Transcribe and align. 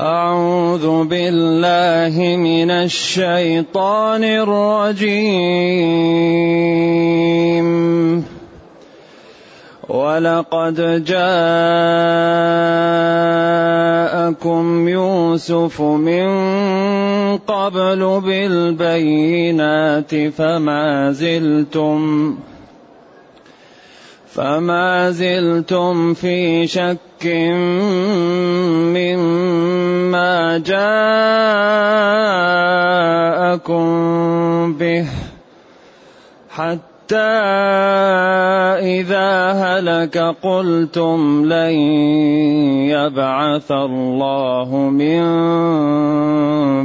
أعوذ 0.00 1.04
بالله 1.04 2.36
من 2.36 2.70
الشيطان 2.70 4.24
الرجيم. 4.24 5.60
ولقد 9.88 11.04
جاءكم 11.04 11.28
يوسف 14.88 15.80
من 15.80 16.28
قبل 17.38 18.20
بالبينات 18.24 20.14
فما 20.14 21.12
زلتم 21.12 22.34
فما 24.34 25.10
زلتم 25.10 26.14
في 26.14 26.66
شك 26.66 27.26
جاءكم 30.58 30.90
به 34.72 35.06
حتى 36.50 37.16
إذا 39.00 39.52
هلك 39.52 40.18
قلتم 40.42 41.44
لن 41.44 41.74
يبعث 42.90 43.72
الله 43.72 44.74
من 44.74 45.20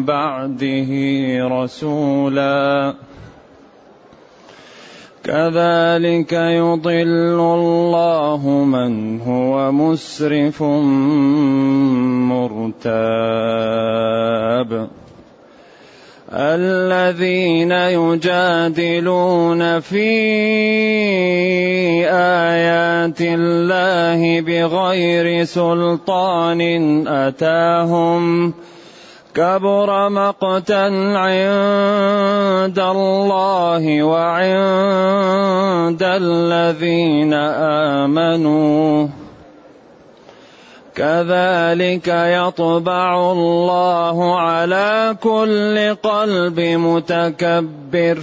بعده 0.06 0.92
رسولا. 1.48 2.94
كذلك 5.26 6.34
يضل 6.34 7.40
الله 7.40 8.42
من 8.46 9.22
هو 9.22 9.72
مسرف 9.72 10.64
مرتاب. 12.30 13.66
الذين 16.34 17.72
يجادلون 17.72 19.62
في 19.80 20.12
آيات 22.10 23.22
الله 23.22 24.42
بغير 24.42 25.44
سلطان 25.44 26.62
أتاهم 27.08 28.54
كبر 29.36 30.10
مقتا 30.10 30.86
عند 31.16 32.80
الله 32.80 34.04
وعند 34.04 36.04
الذين 36.04 37.34
آمنوا. 38.04 39.08
كذلك 40.96 42.08
يطبع 42.08 43.32
الله 43.32 44.40
على 44.40 45.16
كل 45.24 45.96
قلب 45.96 46.60
متكبر. 46.60 48.20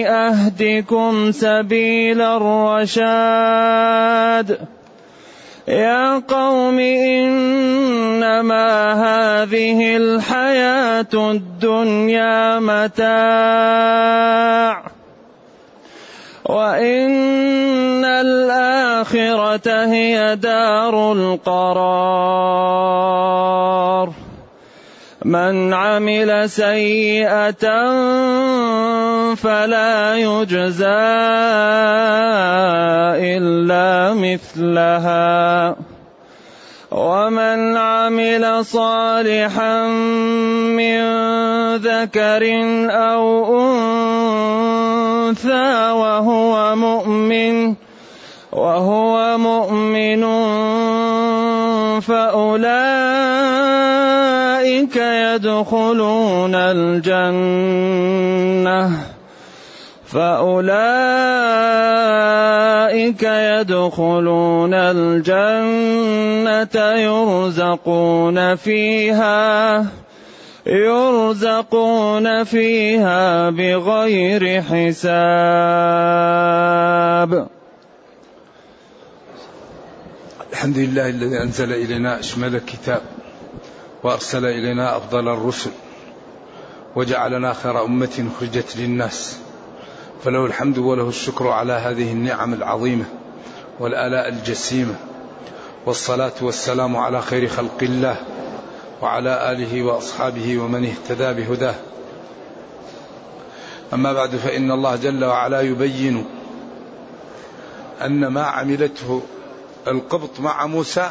أهدكم 0.08 1.32
سبيل 1.32 2.20
الرشاد. 2.22 3.18
يا 5.68 6.18
قوم 6.28 6.78
إنما 6.80 8.66
هذه 8.92 9.96
الحياة 9.96 11.12
الدنيا 11.14 12.58
متاع. 12.58 13.08
وإن 16.44 18.04
الآخرة 18.04 19.84
هي 19.84 20.36
دار 20.36 21.12
القرار. 21.12 22.88
من 25.24 25.74
عمل 25.74 26.50
سيئة 26.50 27.68
فلا 29.34 30.16
يجزى 30.16 30.86
إلا 33.20 34.14
مثلها. 34.14 35.76
ومن 36.90 37.76
عمل 37.76 38.64
صالحا 38.64 39.86
من 40.72 41.00
ذكر 41.76 42.42
أو 42.90 43.60
أنثى 45.28 45.70
وهو 45.90 46.76
مؤمن 46.76 47.74
وهو 48.52 49.38
مؤمن 49.38 50.24
فأولئك 52.00 53.36
يدخلون 54.96 56.54
الجنة. 56.54 57.98
فأولئك 60.12 60.72
يدخلون 63.22 64.74
الجنة 64.74 66.76
يرزقون 66.96 68.56
فيها 68.56 69.86
يرزقون 70.66 72.44
فيها 72.44 73.50
بغير 73.50 74.62
حساب. 74.62 75.08
الحمد 80.52 80.78
لله 80.78 81.08
الذي 81.08 81.42
أنزل 81.42 81.72
إلينا 81.72 82.20
أشمل 82.20 82.56
الكتاب 82.56 83.00
وأرسل 84.02 84.44
إلينا 84.44 84.96
أفضل 84.96 85.28
الرسل 85.28 85.70
وجعلنا 86.96 87.52
خير 87.52 87.84
أمة 87.84 88.28
خرجت 88.40 88.76
للناس. 88.76 89.38
فله 90.24 90.46
الحمد 90.46 90.78
وله 90.78 91.08
الشكر 91.08 91.48
على 91.48 91.72
هذه 91.72 92.12
النعم 92.12 92.54
العظيمة 92.54 93.04
والآلاء 93.80 94.28
الجسيمة 94.28 94.94
والصلاة 95.86 96.32
والسلام 96.40 96.96
على 96.96 97.22
خير 97.22 97.48
خلق 97.48 97.78
الله 97.82 98.16
وعلى 99.02 99.52
آله 99.52 99.82
وأصحابه 99.82 100.58
ومن 100.58 100.84
اهتدى 100.84 101.32
بهداه. 101.32 101.74
أما 103.92 104.12
بعد 104.12 104.36
فإن 104.36 104.70
الله 104.70 104.96
جل 104.96 105.24
وعلا 105.24 105.60
يبين 105.60 106.24
أن 108.04 108.26
ما 108.26 108.42
عملته 108.42 109.22
القبط 109.88 110.40
مع 110.40 110.66
موسى 110.66 111.10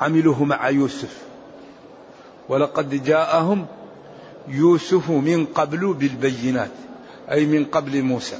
عملوه 0.00 0.44
مع 0.44 0.68
يوسف 0.68 1.18
ولقد 2.48 3.04
جاءهم 3.04 3.66
يوسف 4.48 5.10
من 5.10 5.46
قبل 5.46 5.94
بالبينات. 5.94 6.70
أي 7.30 7.46
من 7.46 7.64
قبل 7.64 8.02
موسى. 8.02 8.38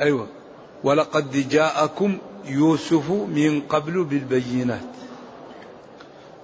أيوة. 0.00 0.28
ولقد 0.84 1.48
جاءكم 1.48 2.18
يوسف 2.44 3.10
من 3.10 3.60
قبل 3.60 4.04
بالبينات. 4.04 4.80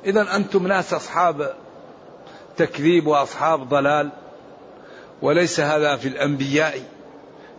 إذا 0.04 0.36
أنتم 0.36 0.66
ناس 0.66 0.94
أصحاب 0.94 1.54
تكذيب 2.56 3.06
وأصحاب 3.06 3.69
ضلال 3.69 4.10
وليس 5.22 5.60
هذا 5.60 5.96
في 5.96 6.08
الأنبياء 6.08 6.82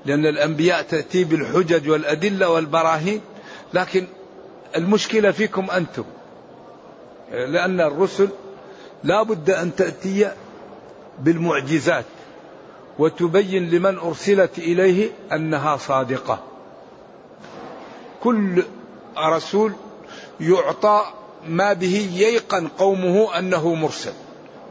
لأن 0.06 0.26
الأنبياء 0.26 0.82
تأتي 0.82 1.24
بالحجج 1.24 1.90
والأدلة 1.90 2.50
والبراهين. 2.50 3.22
لكن 3.74 4.08
المشكلة 4.76 5.32
فيكم 5.32 5.72
أنتم 5.72 6.04
لأن 7.32 7.82
الرسل 7.82 8.30
لا 9.04 9.24
بد 9.24 9.50
أن 9.50 9.76
تأتي 9.76 10.32
بالمعجزات. 11.20 12.06
وتبين 13.00 13.70
لمن 13.70 13.98
أرسلت 13.98 14.58
إليه 14.58 15.12
أنها 15.32 15.78
صادقة. 15.78 16.40
كل 18.24 18.64
رسول 19.18 19.74
يعطى 20.40 21.06
ما 21.48 21.74
به 21.74 22.10
ييقن 22.14 22.68
قومه 22.68 23.40
أنه 23.40 23.76
مرسل. 23.76 24.14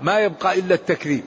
ما 0.03 0.21
يبقى 0.21 0.59
إلا 0.59 0.75
التكذيب. 0.75 1.25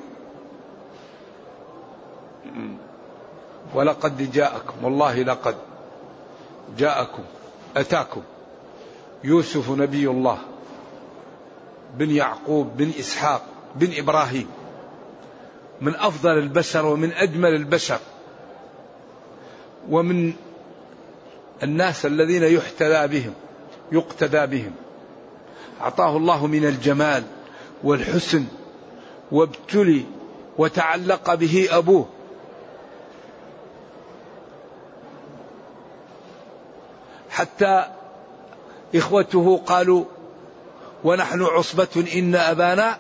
ولقد 3.76 4.32
جاءكم 4.32 4.84
والله 4.84 5.24
لقد 5.24 5.56
جاءكم 6.78 7.24
أتاكم. 7.78 8.22
يوسف 9.24 9.70
نبي 9.72 10.10
الله 10.10 10.38
بن 11.98 12.12
يعقوب 12.12 12.78
بن 12.78 12.92
إسحاق 13.00 13.42
بن 13.76 13.90
إبراهيم. 13.98 14.48
من 15.82 15.96
أفضل 15.96 16.38
البشر 16.38 16.86
ومن 16.86 17.12
أجمل 17.12 17.56
البشر. 17.56 18.00
ومن 19.90 20.34
الناس 21.64 22.06
الذين 22.06 22.44
يحتذى 22.44 23.08
بهم 23.08 23.34
يقتدى 23.92 24.46
بهم. 24.46 24.72
أعطاه 25.82 26.18
الله 26.18 26.48
من 26.48 26.66
الجمال 26.66 27.24
والحسن 27.84 28.46
وابتلي 29.32 30.06
وتعلق 30.58 31.34
به 31.34 31.68
أبوه. 31.72 32.08
حتى 37.30 37.86
إخوته 38.96 39.62
قالوا 39.66 40.06
ونحن 41.04 41.42
عصبة 41.44 42.06
إن 42.16 42.36
أبانا 42.36 42.98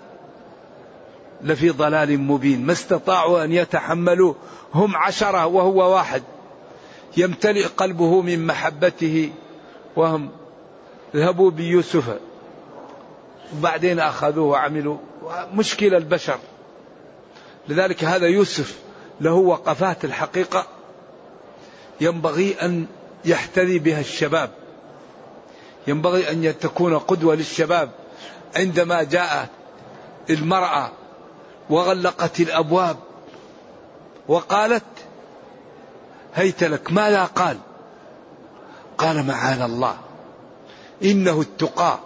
لفي 1.45 1.69
ضلال 1.69 2.19
مبين. 2.19 2.65
ما 2.65 2.71
استطاعوا 2.71 3.43
أن 3.43 3.51
يتحملوا 3.51 4.33
هم 4.73 4.95
عشرة 4.95 5.45
وهو 5.45 5.93
واحد. 5.93 6.23
يمتلئ 7.17 7.65
قلبه 7.65 8.21
من 8.21 8.47
محبته 8.47 9.31
وهم 9.95 10.31
ذهبوا 11.15 11.51
بيوسف. 11.51 12.19
وبعدين 13.57 13.99
أخذوه 13.99 14.45
وعملوا. 14.45 14.97
مشكلة 15.53 15.97
البشر. 15.97 16.37
لذلك 17.69 18.03
هذا 18.03 18.27
يوسف 18.27 18.79
له 19.21 19.33
وقفات 19.33 20.05
الحقيقة. 20.05 20.67
ينبغي 22.01 22.55
أن 22.61 22.85
يحتذي 23.25 23.79
بها 23.79 23.99
الشباب. 23.99 24.49
ينبغي 25.87 26.31
أن 26.31 26.59
تكون 26.59 26.97
قدوة 26.97 27.35
للشباب. 27.35 27.89
عندما 28.55 29.03
جاءت 29.03 29.49
المرأة 30.29 30.91
وغلقت 31.69 32.39
الأبواب 32.39 32.97
وقالت 34.27 34.83
هيت 36.35 36.63
لك 36.63 36.91
ماذا 36.91 37.23
قال 37.23 37.57
قال 38.97 39.25
معاذ 39.27 39.61
الله 39.61 39.97
إنه 41.03 41.41
التقى 41.41 41.99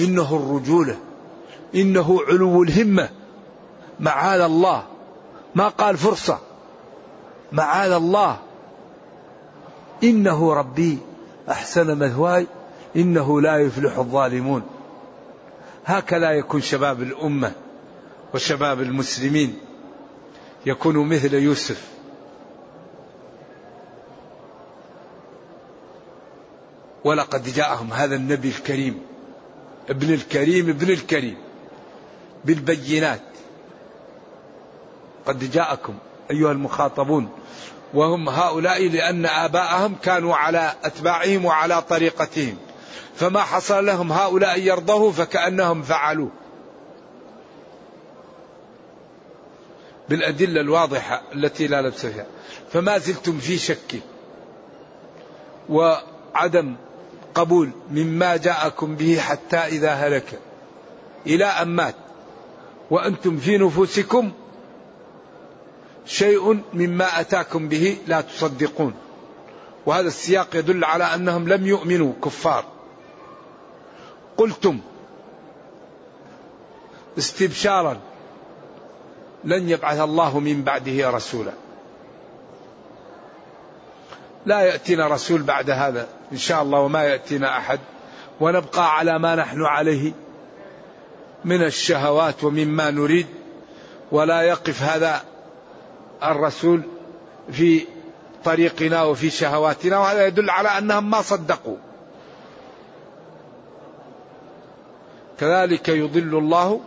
إنه 0.00 0.36
الرجولة 0.36 0.98
إنه 1.74 2.20
علو 2.28 2.62
الهمة 2.62 3.08
معاذ 4.00 4.40
الله 4.40 4.82
ما 5.54 5.68
قال 5.68 5.96
فرصة 5.96 6.38
معاذ 7.52 7.92
الله 7.92 8.36
إنه 10.04 10.54
ربي 10.54 10.98
أحسن 11.50 11.98
مثواي 11.98 12.46
إنه 12.96 13.40
لا 13.40 13.56
يفلح 13.56 13.98
الظالمون 13.98 14.62
هكذا 15.86 16.30
يكون 16.30 16.60
شباب 16.60 17.02
الأمة 17.02 17.52
وشباب 18.36 18.80
المسلمين 18.80 19.58
يكونوا 20.66 21.04
مثل 21.04 21.34
يوسف. 21.34 21.82
ولقد 27.04 27.54
جاءهم 27.54 27.92
هذا 27.92 28.16
النبي 28.16 28.48
الكريم 28.48 29.02
ابن 29.90 30.14
الكريم 30.14 30.68
ابن 30.68 30.90
الكريم 30.90 31.36
بالبينات. 32.44 33.22
قد 35.26 35.50
جاءكم 35.50 35.94
أيها 36.30 36.52
المخاطبون 36.52 37.28
وهم 37.94 38.28
هؤلاء 38.28 38.88
لأن 38.88 39.26
آباءهم 39.26 39.94
كانوا 40.02 40.36
على 40.36 40.74
أتباعهم 40.84 41.44
وعلى 41.44 41.82
طريقتهم. 41.82 42.56
فما 43.16 43.40
حصل 43.40 43.86
لهم 43.86 44.12
هؤلاء 44.12 44.60
يرضوه 44.60 45.12
فكأنهم 45.12 45.82
فعلوه. 45.82 46.30
بالأدلة 50.08 50.60
الواضحة 50.60 51.22
التي 51.34 51.66
لا 51.66 51.82
لبس 51.82 52.06
فيها 52.06 52.26
فما 52.72 52.98
زلتم 52.98 53.38
في 53.38 53.58
شك 53.58 54.00
وعدم 55.68 56.74
قبول 57.34 57.70
مما 57.90 58.36
جاءكم 58.36 58.96
به 58.96 59.18
حتى 59.18 59.56
إذا 59.56 59.90
هلك. 59.90 60.40
إلى 61.26 61.44
أن 61.44 61.68
مات. 61.68 61.94
وأنتم 62.90 63.36
في 63.36 63.58
نفوسكم 63.58 64.32
شيء 66.06 66.60
مما 66.74 67.20
أتاكم 67.20 67.68
به 67.68 67.98
لا 68.06 68.20
تصدقون. 68.20 68.94
وهذا 69.86 70.08
السياق 70.08 70.56
يدل 70.56 70.84
على 70.84 71.04
أنهم 71.04 71.48
لم 71.48 71.66
يؤمنوا 71.66 72.12
كفار. 72.24 72.64
قلتم 74.36 74.80
استبشارا 77.18 78.00
لن 79.44 79.68
يبعث 79.68 80.00
الله 80.00 80.38
من 80.38 80.62
بعده 80.62 81.10
رسولا. 81.10 81.52
لا 84.46 84.60
يأتينا 84.60 85.06
رسول 85.08 85.42
بعد 85.42 85.70
هذا 85.70 86.08
إن 86.32 86.36
شاء 86.36 86.62
الله 86.62 86.80
وما 86.80 87.04
يأتينا 87.04 87.58
أحد. 87.58 87.80
ونبقى 88.40 88.96
على 88.96 89.18
ما 89.18 89.34
نحن 89.34 89.62
عليه 89.62 90.12
من 91.44 91.62
الشهوات 91.62 92.44
ومما 92.44 92.90
نريد. 92.90 93.26
ولا 94.12 94.42
يقف 94.42 94.82
هذا 94.82 95.22
الرسول 96.22 96.82
في 97.52 97.86
طريقنا 98.44 99.02
وفي 99.02 99.30
شهواتنا. 99.30 99.98
وهذا 99.98 100.26
يدل 100.26 100.50
على 100.50 100.68
أنهم 100.68 101.10
ما 101.10 101.22
صدقوا. 101.22 101.76
كذلك 105.40 105.88
يضل 105.88 106.38
الله 106.38 106.80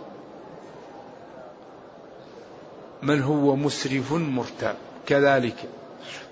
من 3.04 3.22
هو 3.22 3.56
مسرف 3.56 4.14
مرتاب. 4.14 4.76
كذلك 5.08 5.56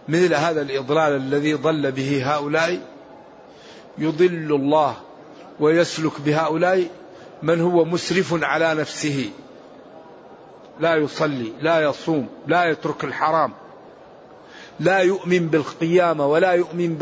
مثل 0.07 0.33
هذا 0.33 0.61
الإضلال 0.61 1.15
الذي 1.15 1.53
ضل 1.53 1.91
به 1.91 2.35
هؤلاء 2.35 2.79
يضل 3.97 4.55
الله 4.55 4.95
ويسلك 5.59 6.21
بهؤلاء 6.21 6.87
من 7.43 7.61
هو 7.61 7.85
مسرف 7.85 8.43
على 8.43 8.73
نفسه. 8.73 9.29
لا 10.79 10.95
يصلي 10.95 11.53
لا 11.61 11.81
يصوم 11.81 12.27
لا 12.47 12.65
يترك 12.65 13.03
الحرام 13.03 13.53
لا 14.79 14.99
يؤمن 14.99 15.47
بالقيامة 15.47 16.27
ولا 16.27 16.51
يؤمن 16.51 16.97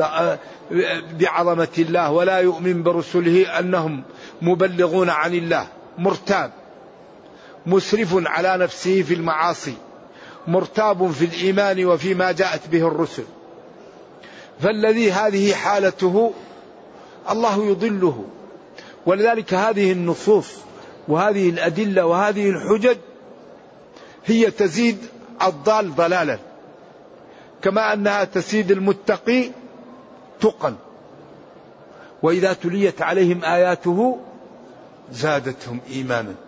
بعظمة 1.20 1.76
الله 1.78 2.12
ولا 2.12 2.40
يؤمن 2.40 2.84
برسله 2.84 3.60
أنهم 3.60 4.04
مبلغون 4.42 5.10
عن 5.10 5.34
الله 5.34 5.68
مرتاب. 5.98 6.52
مسرف 7.66 8.10
على 8.14 8.58
نفسه 8.58 9.02
في 9.02 9.14
المعاصي 9.14 9.74
مرتاب 10.48 11.12
في 11.12 11.26
الإيمان 11.26 11.86
وفيما 11.86 12.32
جاءت 12.32 12.68
به 12.68 12.88
الرسل. 12.88 13.24
فالذي 14.60 15.12
هذه 15.12 15.54
حالته 15.54 16.34
الله 17.30 17.66
يضله. 17.66 18.26
ولذلك 19.06 19.54
هذه 19.54 19.92
النصوص 19.92 20.48
وهذه 21.08 21.50
الأدلة 21.50 22.06
وهذه 22.06 22.50
الحجج 22.50 22.98
هي 24.26 24.52
تزيد 24.52 24.98
الضال 25.44 25.96
ضلالا. 25.96 26.40
كما 27.62 27.94
أنها 27.94 28.24
تزيد 28.24 28.72
المتقي 28.72 29.52
تقا 30.42 30.76
وإذا 32.24 32.54
تليت 32.54 33.02
عليهم 33.02 33.44
آياته 33.44 34.20
زادتهم 35.12 35.80
ايمانا. 35.92 36.45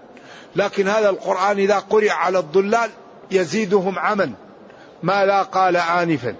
لكن 0.57 0.87
هذا 0.87 1.09
القرآن 1.09 1.57
إذا 1.57 1.79
قرئ 1.79 2.09
على 2.09 2.39
الضلال 2.39 2.89
يزيدهم 3.31 3.99
عمى 3.99 4.33
ما 5.03 5.25
لا 5.25 5.41
قال 5.43 5.77
آنفا. 5.77 6.35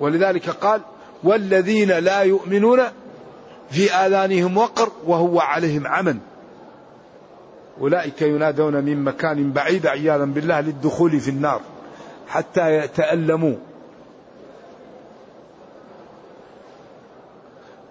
ولذلك 0.00 0.50
قال 0.50 0.80
والذين 1.24 1.90
لا 1.90 2.20
يؤمنون 2.20 2.80
في 3.70 3.92
آذانهم 3.92 4.56
وقر 4.56 4.92
وهو 5.06 5.40
عليهم 5.40 5.86
عمى 5.86 6.16
أولئك 7.80 8.22
ينادون 8.22 8.84
من 8.84 9.04
مكان 9.04 9.52
بعيد 9.52 9.86
عياذا 9.86 10.24
بالله 10.24 10.60
للدخول 10.60 11.20
في 11.20 11.30
النار 11.30 11.60
حتى 12.28 12.76
يتألموا. 12.76 13.56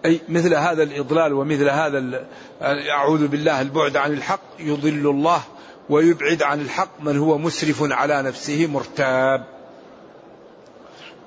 أي 0.05 0.19
مثل 0.29 0.53
هذا 0.53 0.83
الإضلال 0.83 1.33
ومثل 1.33 1.69
هذا 1.69 2.25
أعوذ 2.89 3.27
بالله 3.27 3.61
البعد 3.61 3.97
عن 3.97 4.13
الحق 4.13 4.41
يضل 4.59 5.09
الله 5.09 5.41
ويبعد 5.89 6.43
عن 6.43 6.61
الحق 6.61 7.01
من 7.01 7.17
هو 7.17 7.37
مسرف 7.37 7.91
على 7.91 8.21
نفسه 8.21 8.67
مرتاب. 8.67 9.45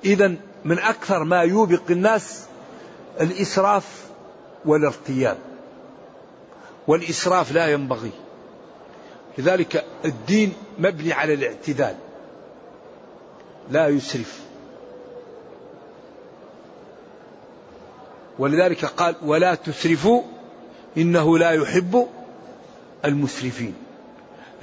إذا 0.05 0.35
من 0.65 0.79
أكثر 0.79 1.23
ما 1.23 1.41
يوبق 1.41 1.81
الناس 1.89 2.45
الإسراف 3.21 4.05
والارتياب. 4.65 5.37
والإسراف 6.87 7.51
لا 7.51 7.67
ينبغي. 7.67 8.11
لذلك 9.37 9.85
الدين 10.05 10.53
مبني 10.79 11.13
على 11.13 11.33
الاعتدال. 11.33 11.95
لا 13.71 13.87
يسرف. 13.87 14.48
ولذلك 18.39 18.85
قال 18.85 19.15
ولا 19.21 19.55
تسرفوا 19.55 20.21
إنه 20.97 21.37
لا 21.37 21.51
يحب 21.51 22.07
المسرفين. 23.05 23.73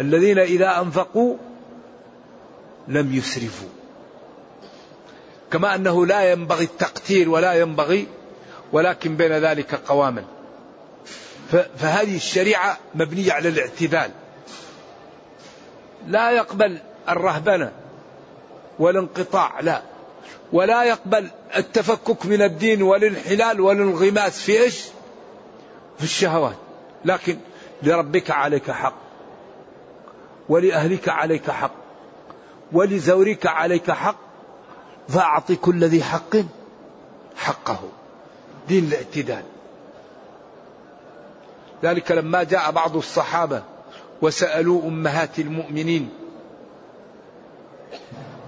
الذين 0.00 0.38
إذا 0.38 0.80
أنفقوا 0.80 1.36
لم 2.88 3.14
يسرفوا. 3.14 3.68
كما 5.50 5.74
أنه 5.74 6.06
لا 6.06 6.32
ينبغي 6.32 6.64
التقتير 6.64 7.28
ولا 7.28 7.54
ينبغي 7.54 8.06
ولكن 8.72 9.16
بين 9.16 9.32
ذلك 9.32 9.74
قواما. 9.74 10.24
فهذه 11.78 12.16
الشريعة 12.16 12.78
مبنية 12.94 13.32
على 13.32 13.48
الاعتدال. 13.48 14.10
لا 16.06 16.30
يقبل 16.30 16.78
الرهبنة 17.08 17.72
والانقطاع 18.78 19.60
لا. 19.60 19.82
ولا 20.52 20.84
يقبل 20.84 21.30
التفكك 21.56 22.26
من 22.26 22.42
الدين 22.42 22.82
والانحلال 22.82 23.60
والانغماس 23.60 24.40
في 24.40 24.62
إيش؟ 24.62 24.84
في 25.98 26.04
الشهوات. 26.04 26.56
لكن 27.04 27.38
لربك 27.82 28.30
عليك 28.30 28.70
حق. 28.70 28.94
ولأهلك 30.48 31.08
عليك 31.08 31.50
حق. 31.50 31.74
ولزورك 32.72 33.46
عليك 33.46 33.90
حق. 33.90 34.16
فأعط 35.08 35.52
كل 35.52 35.84
ذي 35.84 36.02
حق 36.02 36.36
حقه. 37.36 37.80
دين 38.68 38.84
الاعتدال. 38.84 39.42
ذلك 41.82 42.12
لما 42.12 42.42
جاء 42.42 42.70
بعض 42.70 42.96
الصحابة 42.96 43.62
وسألوا 44.22 44.82
أمهات 44.82 45.38
المؤمنين 45.38 46.08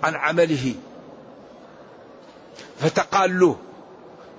عن 0.02 0.14
عمله. 0.14 0.74
فتقالوه 2.78 3.56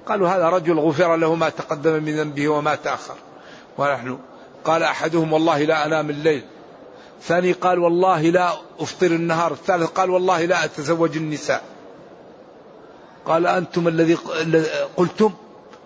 قالوا 0.07 0.29
هذا 0.29 0.49
رجل 0.49 0.79
غفر 0.79 1.15
له 1.15 1.35
ما 1.35 1.49
تقدم 1.49 2.03
من 2.03 2.15
ذنبه 2.17 2.47
وما 2.47 2.75
تأخر. 2.75 3.15
ونحن. 3.77 4.17
قال 4.65 4.83
أحدهم 4.83 5.33
والله 5.33 5.63
لا 5.63 5.85
أنام 5.85 6.09
الليل. 6.09 6.43
ثاني 7.21 7.51
قال 7.51 7.79
والله 7.79 8.21
لا 8.21 8.53
أفطر 8.79 9.07
النهار. 9.07 9.51
الثالث 9.51 9.89
قال 9.89 10.09
والله 10.09 10.45
لا 10.45 10.65
أتزوج 10.65 11.17
النساء. 11.17 11.63
قال 13.25 13.47
أنتم 13.47 13.87
الذي 13.87 14.17
قلتم؟ 14.97 15.33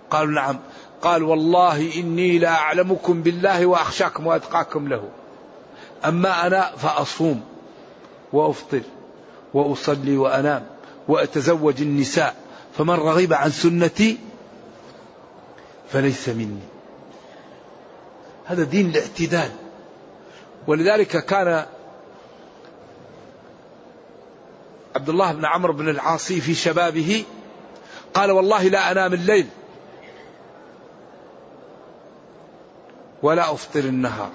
قالوا 0.10 0.34
نعم. 0.34 0.60
قال 1.02 1.24
والله 1.24 1.94
إني 1.96 2.40
لا 2.40 2.50
أعلمكم 2.50 3.22
بالله 3.22 3.66
وأخشاكم 3.66 4.28
وأتقاكم 4.28 4.88
له. 4.88 5.10
أما 6.06 6.48
أنا 6.48 6.72
فأصوم 6.78 7.42
وأفطر 8.34 8.82
وأصلي 9.54 10.18
وأنام. 10.18 10.73
وأتزوج 11.08 11.82
النساء 11.82 12.36
فمن 12.78 12.94
رغب 12.94 13.34
عن 13.34 13.52
سنتي 13.52 14.18
فليس 15.90 16.30
مني. 16.30 16.60
هذا 18.46 18.64
دين 18.64 18.90
الاعتدال. 18.90 19.52
ولذلك 20.68 21.26
كان 21.26 21.66
عبد 24.96 25.10
الله 25.10 25.32
بن 25.32 25.46
عمرو 25.46 25.74
بن 25.74 25.90
العاصي 25.90 26.42
في 26.42 26.54
شبابه 26.54 27.24
قال 28.14 28.32
والله 28.32 28.64
لا 28.64 28.92
أنام 28.92 29.14
الليل 29.14 29.48
ولا 33.24 33.54
أفطر 33.54 33.80
النهار. 33.80 34.32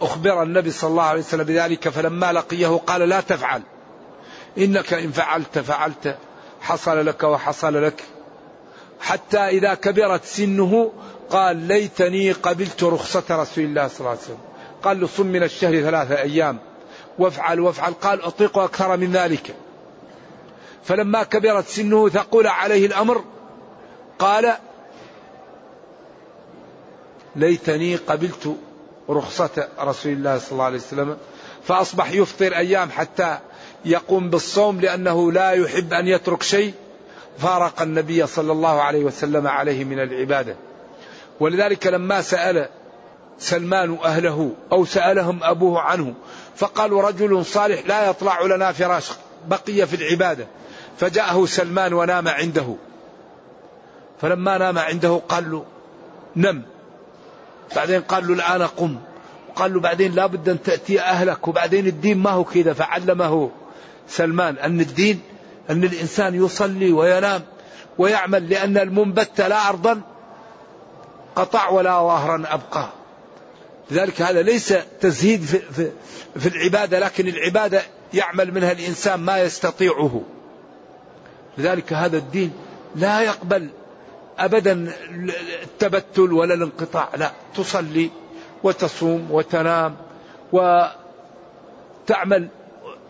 فاخبر 0.00 0.42
النبي 0.42 0.70
صلى 0.70 0.90
الله 0.90 1.02
عليه 1.02 1.20
وسلم 1.20 1.44
بذلك 1.44 1.88
فلما 1.88 2.32
لقيه 2.32 2.80
قال 2.86 3.00
لا 3.00 3.20
تفعل. 3.20 3.62
إنك 4.58 4.92
إن 4.92 5.10
فعلت 5.10 5.58
فعلت. 5.58 6.16
حصل 6.60 7.06
لك 7.06 7.22
وحصل 7.22 7.84
لك. 7.84 8.04
حتى 9.00 9.38
إذا 9.38 9.74
كبرت 9.74 10.24
سنه 10.24 10.92
قال 11.30 11.56
ليتني 11.56 12.32
قبلت 12.32 12.84
رخصة 12.84 13.24
رسول 13.30 13.64
الله 13.64 13.88
صلى 13.88 13.98
الله 13.98 14.10
عليه 14.10 14.20
وسلم. 14.20 14.38
قال 14.82 15.00
له 15.00 15.06
صم 15.06 15.26
من 15.26 15.42
الشهر 15.42 15.80
ثلاثة 15.80 16.22
أيام. 16.22 16.58
وافعل 17.18 17.60
وافعل. 17.60 17.92
قال 17.92 18.22
أطيق 18.22 18.58
أكثر 18.58 18.96
من 18.96 19.12
ذلك. 19.12 19.54
فلما 20.84 21.22
كبرت 21.22 21.66
سنه 21.68 22.08
ثقل 22.08 22.46
عليه 22.46 22.86
الأمر. 22.86 23.24
قال 24.18 24.52
ليتني 27.36 27.96
قبلت 27.96 28.56
رخصة 29.10 29.68
رسول 29.80 30.12
الله 30.12 30.38
صلى 30.38 30.52
الله 30.52 30.64
عليه 30.64 30.78
وسلم 30.78 31.16
فأصبح 31.64 32.10
يفطر 32.10 32.56
أيام 32.56 32.90
حتى 32.90 33.38
يقوم 33.84 34.30
بالصوم 34.30 34.80
لأنه 34.80 35.32
لا 35.32 35.50
يحب 35.50 35.92
أن 35.92 36.06
يترك 36.06 36.42
شيء. 36.42 36.74
فارق 37.38 37.82
النبي 37.82 38.26
صلى 38.26 38.52
الله 38.52 38.82
عليه 38.82 39.04
وسلم 39.04 39.46
عليه 39.46 39.84
من 39.84 40.00
العبادة. 40.00 40.56
ولذلك 41.40 41.86
لما 41.86 42.22
سأل 42.22 42.68
سلمان 43.38 43.98
أهله 44.04 44.52
أو 44.72 44.84
سألهم 44.84 45.38
أبوه 45.42 45.80
عنه 45.80 46.14
فقالوا 46.56 47.02
رجل 47.02 47.44
صالح 47.44 47.86
لا 47.86 48.10
يطلع 48.10 48.42
لنا 48.42 48.72
فراش 48.72 49.10
بقي 49.48 49.86
في 49.86 49.96
العبادة. 49.96 50.46
فجاءه 50.98 51.46
سلمان 51.46 51.92
ونام 51.92 52.28
عنده. 52.28 52.74
فلما 54.20 54.58
نام 54.58 54.78
عنده 54.78 55.20
قال 55.28 55.50
له 55.50 55.64
نم. 56.36 56.62
بعدين 57.76 58.00
قال 58.00 58.28
له 58.28 58.34
الآن 58.34 58.62
قم. 58.62 58.98
قال 59.56 59.74
له 59.74 59.80
بعدين 59.80 60.14
لابد 60.14 60.48
أن 60.48 60.62
تأتي 60.62 61.00
أهلك 61.00 61.48
وبعدين 61.48 61.86
الدين 61.86 62.18
ما 62.18 62.30
هو 62.30 62.44
كذا 62.44 62.72
فعلمه 62.72 63.50
سلمان 64.08 64.58
أن 64.58 64.80
الدين 64.80 65.20
أن 65.70 65.84
الإنسان 65.84 66.44
يصلي 66.44 66.92
وينام 66.92 67.42
ويعمل 67.98 68.48
لأن 68.50 68.78
المنبت 68.78 69.40
لا 69.40 69.68
أرضا 69.68 70.00
قطع 71.36 71.68
ولا 71.68 71.90
ظهرا 71.90 72.42
أبقى. 72.48 72.88
لذلك 73.90 74.22
هذا 74.22 74.42
ليس 74.42 74.74
تزهيد 75.00 75.42
في, 75.42 75.58
في, 75.58 75.90
في 76.38 76.48
العبادة 76.48 76.98
لكن 76.98 77.28
العبادة 77.28 77.82
يعمل 78.14 78.54
منها 78.54 78.72
الإنسان 78.72 79.20
ما 79.20 79.38
يستطيعه. 79.38 80.22
لذلك 81.58 81.92
هذا 81.92 82.16
الدين 82.16 82.52
لا 82.96 83.20
يقبل 83.20 83.68
أبدا 84.40 84.92
التبتل 85.62 86.32
ولا 86.32 86.54
الانقطاع 86.54 87.08
لا 87.16 87.32
تصلي 87.54 88.10
وتصوم 88.62 89.28
وتنام 89.30 89.96
وتعمل 90.52 92.48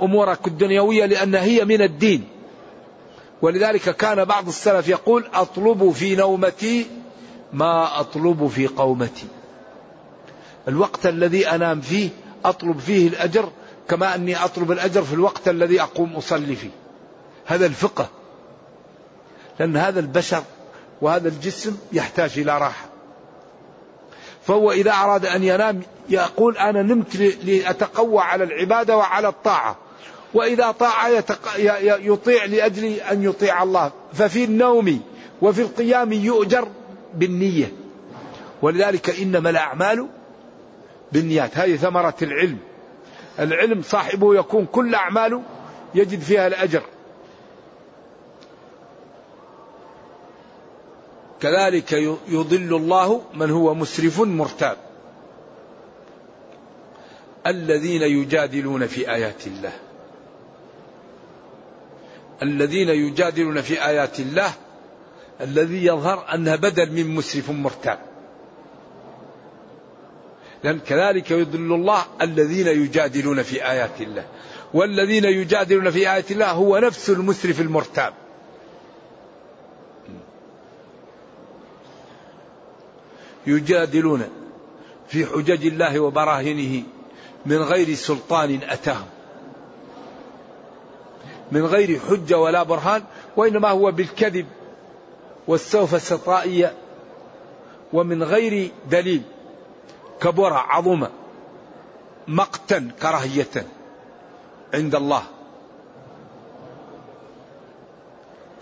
أمورك 0.02 0.46
الدنيوية 0.46 1.06
لأنها 1.06 1.42
هي 1.42 1.64
من 1.64 1.82
الدين. 1.82 2.28
ولذلك 3.42 3.96
كان 3.96 4.24
بعض 4.24 4.48
السلف 4.48 4.88
يقول 4.88 5.24
أطلب 5.34 5.90
في 5.90 6.16
نومتي 6.16 6.86
ما 7.52 8.00
أطلب 8.00 8.46
في 8.46 8.66
قومتي. 8.66 9.26
الوقت 10.68 11.06
الذي 11.06 11.48
أنام 11.48 11.80
فيه 11.80 12.08
أطلب 12.44 12.78
فيه 12.78 13.08
الأجر 13.08 13.48
كما 13.88 14.14
أني 14.14 14.44
أطلب 14.44 14.72
الأجر 14.72 15.02
في 15.02 15.12
الوقت 15.12 15.48
الذي 15.48 15.82
أقوم 15.82 16.16
أصلي 16.16 16.56
فيه. 16.56 16.70
هذا 17.46 17.66
الفقه. 17.66 18.08
لأن 19.60 19.76
هذا 19.76 20.00
البشر 20.00 20.42
وهذا 21.02 21.28
الجسم 21.28 21.76
يحتاج 21.92 22.38
إلى 22.38 22.58
راحة. 22.58 22.88
فهو 24.42 24.72
إذا 24.72 24.92
أراد 24.92 25.26
أن 25.26 25.44
ينام 25.44 25.80
يقول 26.08 26.56
أنا 26.56 26.82
نمت 26.82 27.16
لأتقوى 27.16 28.22
على 28.22 28.44
العبادة 28.44 28.96
وعلى 28.96 29.28
الطاعة. 29.28 29.76
وإذا 30.34 30.70
طاع 30.70 31.08
يطيع 31.98 32.44
لأجل 32.44 32.84
أن 32.84 33.22
يطيع 33.22 33.62
الله. 33.62 33.90
ففي 34.12 34.44
النوم 34.44 35.00
وفي 35.42 35.62
القيام 35.62 36.12
يؤجر 36.12 36.68
بالنية. 37.14 37.72
ولذلك 38.62 39.20
إنما 39.20 39.50
الأعمال 39.50 40.08
بالنيات. 41.12 41.58
هذه 41.58 41.76
ثمرة 41.76 42.16
العلم. 42.22 42.58
العلم 43.38 43.82
صاحبه 43.82 44.34
يكون 44.34 44.66
كل 44.66 44.94
أعماله 44.94 45.42
يجد 45.94 46.20
فيها 46.20 46.46
الأجر. 46.46 46.82
كذلك 51.42 51.92
يضل 52.28 52.76
الله 52.76 53.22
من 53.34 53.50
هو 53.50 53.74
مسرف 53.74 54.20
مرتاب. 54.20 54.76
الذين 57.46 58.02
يجادلون 58.02 58.86
في 58.86 59.14
آيات 59.14 59.46
الله. 59.46 59.72
الذين 62.42 62.88
يجادلون 62.88 63.60
في 63.60 63.86
آيات 63.86 64.20
الله 64.20 64.52
الذي 65.40 65.86
يظهر 65.86 66.34
أنها 66.34 66.56
بدل 66.56 66.92
من 66.92 67.14
مسرف 67.14 67.50
مرتاب. 67.50 67.98
لأن 70.64 70.78
كذلك 70.78 71.30
يضل 71.30 71.74
الله 71.74 72.04
الذين 72.22 72.66
يجادلون 72.66 73.42
في 73.42 73.70
آيات 73.70 74.00
الله. 74.00 74.24
والذين 74.74 75.24
يجادلون 75.24 75.90
في 75.90 76.12
آيات 76.12 76.30
الله 76.30 76.50
هو 76.50 76.78
نفس 76.78 77.10
المسرف 77.10 77.60
المرتاب. 77.60 78.14
يجادلون 83.50 84.22
في 85.08 85.26
حجج 85.26 85.66
الله 85.66 86.00
وبراهنه 86.00 86.82
من 87.46 87.56
غير 87.56 87.94
سلطان 87.94 88.60
أتاهم. 88.62 89.06
من 91.52 91.66
غير 91.66 92.00
حجة 92.00 92.38
ولا 92.38 92.62
برهان 92.62 93.02
وإنما 93.36 93.68
هو 93.70 93.92
بالكذب 93.92 94.46
والسوف 95.48 96.02
سترائية 96.02 96.74
ومن 97.92 98.22
غير 98.22 98.70
دليل 98.90 99.22
كبر 100.20 100.52
عظم 100.52 101.06
مقتا 102.28 102.90
كراهية 103.02 103.66
عند 104.74 104.94
الله. 104.94 105.22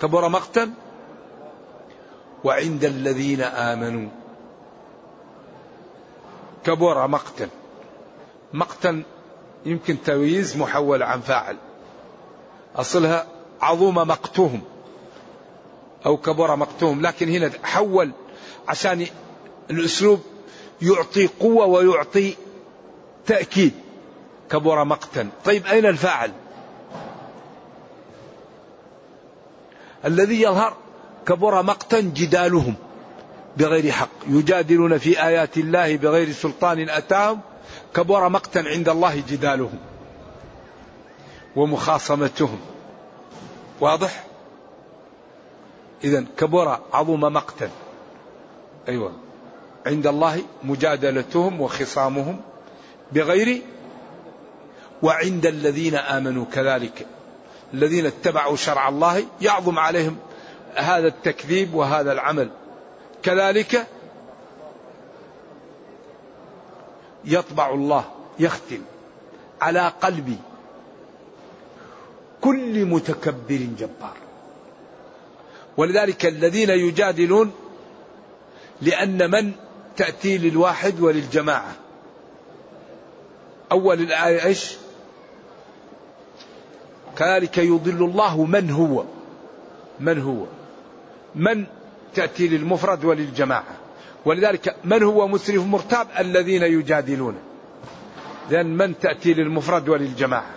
كبر 0.02 0.28
مقتا 0.28 0.70
وعند 2.44 2.84
الذين 2.84 3.40
آمنوا. 3.40 4.08
كبر 6.68 7.06
مقتا 7.06 7.48
مقتا 8.52 9.02
يمكن 9.66 10.02
تمييز 10.02 10.56
محول 10.56 11.02
عن 11.02 11.20
فاعل. 11.20 11.56
أصلها 12.76 13.26
عظم 13.60 13.94
مقتهم 13.94 14.60
أو 16.06 16.16
كبر 16.16 16.56
مقتهم 16.56 17.02
لكن 17.02 17.28
هنا 17.28 17.50
حول 17.62 18.10
عشان 18.68 19.06
الأسلوب 19.70 20.20
يعطي 20.82 21.26
قوة 21.26 21.66
ويعطي 21.66 22.34
تأكيد. 23.26 23.72
كبر 24.50 24.84
مقتا 24.84 25.28
طيب 25.44 25.66
أين 25.66 25.86
الفاعل؟ 25.86 26.32
الذي 30.04 30.42
يظهر 30.42 30.76
كبر 31.26 31.62
مقتا 31.62 32.00
جدالهم. 32.00 32.74
بغير 33.56 33.92
حق. 33.92 34.08
يجادلون 34.28 34.98
في 34.98 35.22
آيات 35.22 35.56
الله 35.56 35.96
بغير 35.96 36.32
سلطان 36.32 36.88
أتاهم 36.88 37.40
كبر 37.94 38.28
مقتا 38.28 38.58
عند 38.58 38.88
الله 38.88 39.22
جدالهم 39.28 39.78
ومخاصمتهم. 41.56 42.60
واضح؟ 43.80 44.24
إذا 46.04 46.24
كبر 46.38 46.78
عظم 46.92 47.20
مقتا. 47.20 47.70
أيوة. 48.88 49.12
عند 49.86 50.06
الله 50.06 50.42
مجادلتهم 50.64 51.60
وخصامهم 51.60 52.40
بغير 53.12 53.62
وعند 55.02 55.46
الذين 55.46 55.94
آمنوا 55.94 56.44
كذلك. 56.52 57.06
الذين 57.74 58.06
اتبعوا 58.06 58.56
شرع 58.56 58.88
الله 58.88 59.24
يعظم 59.40 59.78
عليهم 59.78 60.16
هذا 60.74 61.06
التكذيب 61.06 61.74
وهذا 61.74 62.12
العمل. 62.12 62.50
كذلك 63.22 63.86
يطبع 67.24 67.74
الله 67.74 68.04
يختم 68.38 68.80
على 69.60 69.92
قلب 70.00 70.36
كل 72.40 72.84
متكبر 72.84 73.68
جبار. 73.78 74.16
ولذلك 75.76 76.26
الذين 76.26 76.70
يجادلون 76.70 77.52
لأن 78.82 79.30
من 79.30 79.52
تأتي 79.96 80.38
للواحد 80.38 81.00
وللجماعة. 81.00 81.76
أول 83.72 84.00
الآية 84.00 84.44
إيش؟ 84.44 84.76
كذلك 87.16 87.58
يضل 87.58 88.04
الله 88.04 88.44
من 88.44 88.70
هو 88.70 89.04
من 90.00 90.22
هو؟ 90.22 90.44
من 91.34 91.66
تأتي 92.14 92.48
للمفرد 92.48 93.04
وللجماعة. 93.04 93.76
ولذلك 94.24 94.76
من 94.84 95.02
هو 95.02 95.28
مسرف 95.28 95.66
مرتاب؟ 95.66 96.06
الذين 96.18 96.62
يجادلون. 96.62 97.34
لأن 98.50 98.76
من 98.76 98.98
تأتي 98.98 99.34
للمفرد 99.34 99.88
وللجماعة؟ 99.88 100.50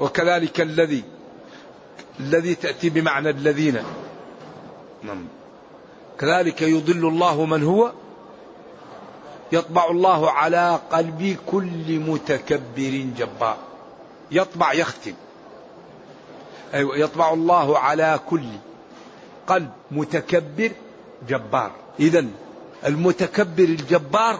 وكذلك 0.00 0.60
الذي 0.60 1.04
الذي 2.20 2.54
تأتي 2.54 2.90
بمعنى 2.90 3.30
الذين. 3.30 3.82
نعم. 5.02 5.24
كذلك 6.18 6.62
يضل 6.62 7.08
الله 7.08 7.44
من 7.44 7.62
هو؟ 7.62 7.92
يطبع 9.52 9.90
الله 9.90 10.30
على 10.30 10.80
قلب 10.90 11.36
كل 11.46 11.98
متكبر 11.98 13.06
جبار. 13.16 13.56
يطبع 14.30 14.72
يختم. 14.72 15.12
أيوة 16.74 16.98
يطبع 16.98 17.32
الله 17.32 17.78
على 17.78 18.20
كل 18.30 18.46
قلب 19.46 19.70
متكبر 19.90 20.70
جبار. 21.28 21.72
إذا 22.00 22.26
المتكبر 22.86 23.64
الجبار 23.64 24.38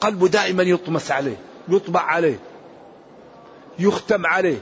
قلبه 0.00 0.28
دائما 0.28 0.62
يطمس 0.62 1.10
عليه 1.10 1.36
يطبع 1.68 2.00
عليه 2.00 2.38
يختم 3.78 4.26
عليه. 4.26 4.60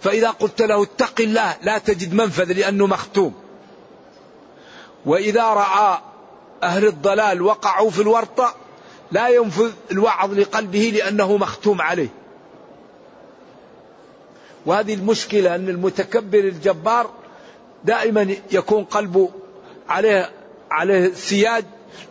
فإذا 0.00 0.30
قلت 0.30 0.62
له 0.62 0.82
اتق 0.82 1.20
الله 1.20 1.56
لا 1.62 1.78
تجد 1.78 2.14
منفذ 2.14 2.52
لأنه 2.52 2.86
مختوم. 2.86 3.34
وإذا 5.06 5.44
رأى 5.44 5.98
أهل 6.62 6.86
الضلال 6.86 7.42
وقعوا 7.42 7.90
في 7.90 8.02
الورطة 8.02 8.54
لا 9.12 9.28
ينفذ 9.28 9.72
الوعظ 9.90 10.38
لقلبه 10.38 10.92
لأنه 10.94 11.36
مختوم 11.36 11.82
عليه. 11.82 12.08
وهذه 14.66 14.94
المشكلة 14.94 15.54
أن 15.54 15.68
المتكبر 15.68 16.38
الجبار 16.38 17.10
دائما 17.84 18.34
يكون 18.52 18.84
قلبه 18.84 19.30
عليه 19.88 20.30
عليه 20.70 21.14
سياج 21.14 21.64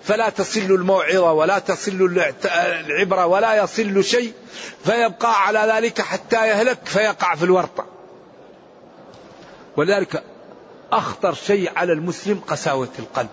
فلا 0.03 0.29
تصل 0.29 0.59
الموعظة 0.59 1.31
ولا 1.33 1.59
تصل 1.59 2.19
العبرة 2.45 3.25
ولا 3.25 3.63
يصل 3.63 4.03
شيء 4.03 4.33
فيبقى 4.85 5.47
على 5.47 5.73
ذلك 5.73 6.01
حتى 6.01 6.47
يهلك 6.47 6.79
فيقع 6.85 7.35
في 7.35 7.43
الورطة. 7.43 7.85
ولذلك 9.77 10.23
أخطر 10.91 11.33
شيء 11.33 11.71
على 11.75 11.93
المسلم 11.93 12.41
قساوة 12.47 12.89
القلب. 12.99 13.29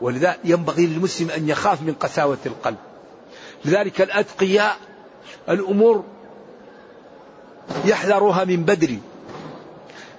ولذا 0.00 0.36
ينبغي 0.44 0.86
للمسلم 0.86 1.30
أن 1.30 1.48
يخاف 1.48 1.82
من 1.82 1.94
قساوة 1.94 2.38
القلب. 2.46 2.76
لذلك 3.64 4.00
الأتقياء 4.00 4.76
الأمور 5.48 6.04
يحذرها 7.84 8.44
من 8.44 8.64
بدري 8.64 9.00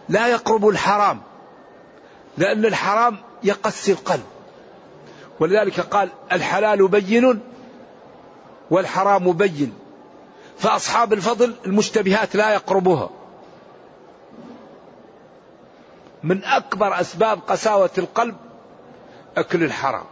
لا 0.09 0.27
يقرب 0.27 0.67
الحرام 0.67 1.21
لأن 2.37 2.65
الحرام 2.65 3.17
يقسي 3.43 3.91
القلب. 3.91 4.23
ولذلك 5.39 5.79
قال 5.79 6.09
الحلال 6.31 6.87
بين 6.87 7.41
والحرام 8.71 9.31
بين. 9.31 9.73
فأصحاب 10.59 11.13
الفضل 11.13 11.55
المشتبهات 11.65 12.35
لا 12.35 12.53
يقربها 12.53 13.09
من 16.23 16.43
أكبر 16.43 17.01
أسباب 17.01 17.39
قساوة 17.47 17.89
القلب 17.97 18.35
أكل 19.37 19.63
الحرام. 19.63 20.05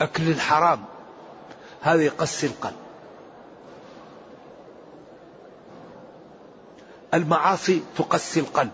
أكل 0.00 0.28
الحرام 0.28 0.84
هذا 1.80 2.02
يقسي 2.02 2.46
القلب. 2.46 2.83
المعاصي 7.14 7.82
تقسي 7.96 8.40
القلب. 8.40 8.70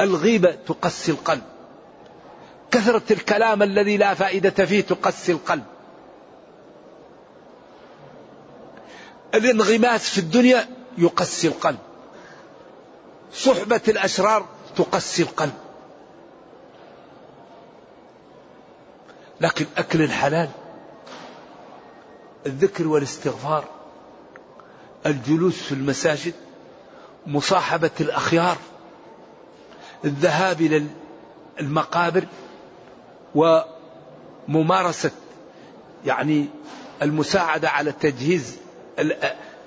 الغيبة 0.00 0.50
تقسي 0.66 1.12
القلب. 1.12 1.42
كثرة 2.70 3.12
الكلام 3.12 3.62
الذي 3.62 3.96
لا 3.96 4.14
فائدة 4.14 4.64
فيه 4.64 4.80
تقسي 4.80 5.32
القلب. 5.32 5.64
الانغماس 9.34 10.10
في 10.10 10.18
الدنيا 10.18 10.68
يقسي 10.98 11.48
القلب. 11.48 11.78
صحبة 13.32 13.80
الأشرار 13.88 14.46
تقسي 14.76 15.22
القلب. 15.22 15.54
لكن 19.40 19.66
أكل 19.76 20.02
الحلال 20.02 20.48
الذكر 22.46 22.88
والاستغفار 22.88 23.64
الجلوس 25.06 25.62
في 25.62 25.72
المساجد 25.72 26.34
مصاحبة 27.26 27.90
الأخيار 28.00 28.56
الذهاب 30.04 30.60
إلى 30.60 30.86
المقابر 31.60 32.24
وممارسة 33.34 35.10
يعني 36.06 36.48
المساعدة 37.02 37.70
على 37.70 37.92
تجهيز 37.92 38.56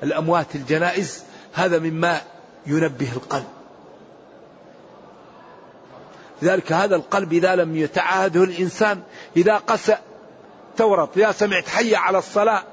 الأموات 0.04 0.56
الجنائز 0.56 1.24
هذا 1.54 1.80
مما 1.80 2.22
ينبه 2.68 3.12
القلب. 3.12 3.48
لذلك 6.42 6.72
هذا 6.72 6.96
القلب 6.96 7.34
إذا 7.34 7.56
لم 7.56 7.76
يتعاهده 7.76 8.44
الإنسان 8.44 9.02
إذا 9.38 9.56
قسى 9.56 9.98
تورط 10.78 11.18
يا 11.18 11.32
سمعت 11.32 11.70
حي 11.70 11.96
على 11.96 12.18
الصلاة 12.18 12.64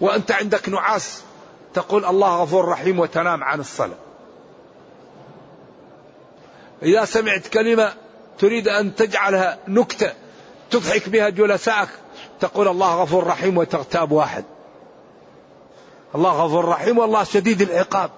وأنت 0.00 0.32
عندك 0.32 0.68
نعاس. 0.68 1.22
تقول 1.74 2.04
الله 2.04 2.42
غفور 2.42 2.68
رحيم 2.68 3.00
وتنام 3.00 3.44
عن 3.44 3.60
الصلاة. 3.60 3.96
إذا 6.82 7.04
سمعت 7.04 7.46
كلمة 7.46 7.92
تريد 8.38 8.68
أن 8.68 8.94
تجعلها 8.94 9.58
نكتة 9.68 10.12
تضحك 10.70 11.08
بها 11.08 11.28
جلسائك 11.28 11.88
تقول 12.40 12.68
الله 12.68 13.02
غفور 13.02 13.26
رحيم 13.26 13.58
وتغتاب 13.58 14.12
واحد. 14.12 14.44
الله 16.14 16.44
غفور 16.44 16.64
رحيم 16.64 16.98
والله 16.98 17.24
شديد 17.24 17.62
العقاب. 17.62 18.10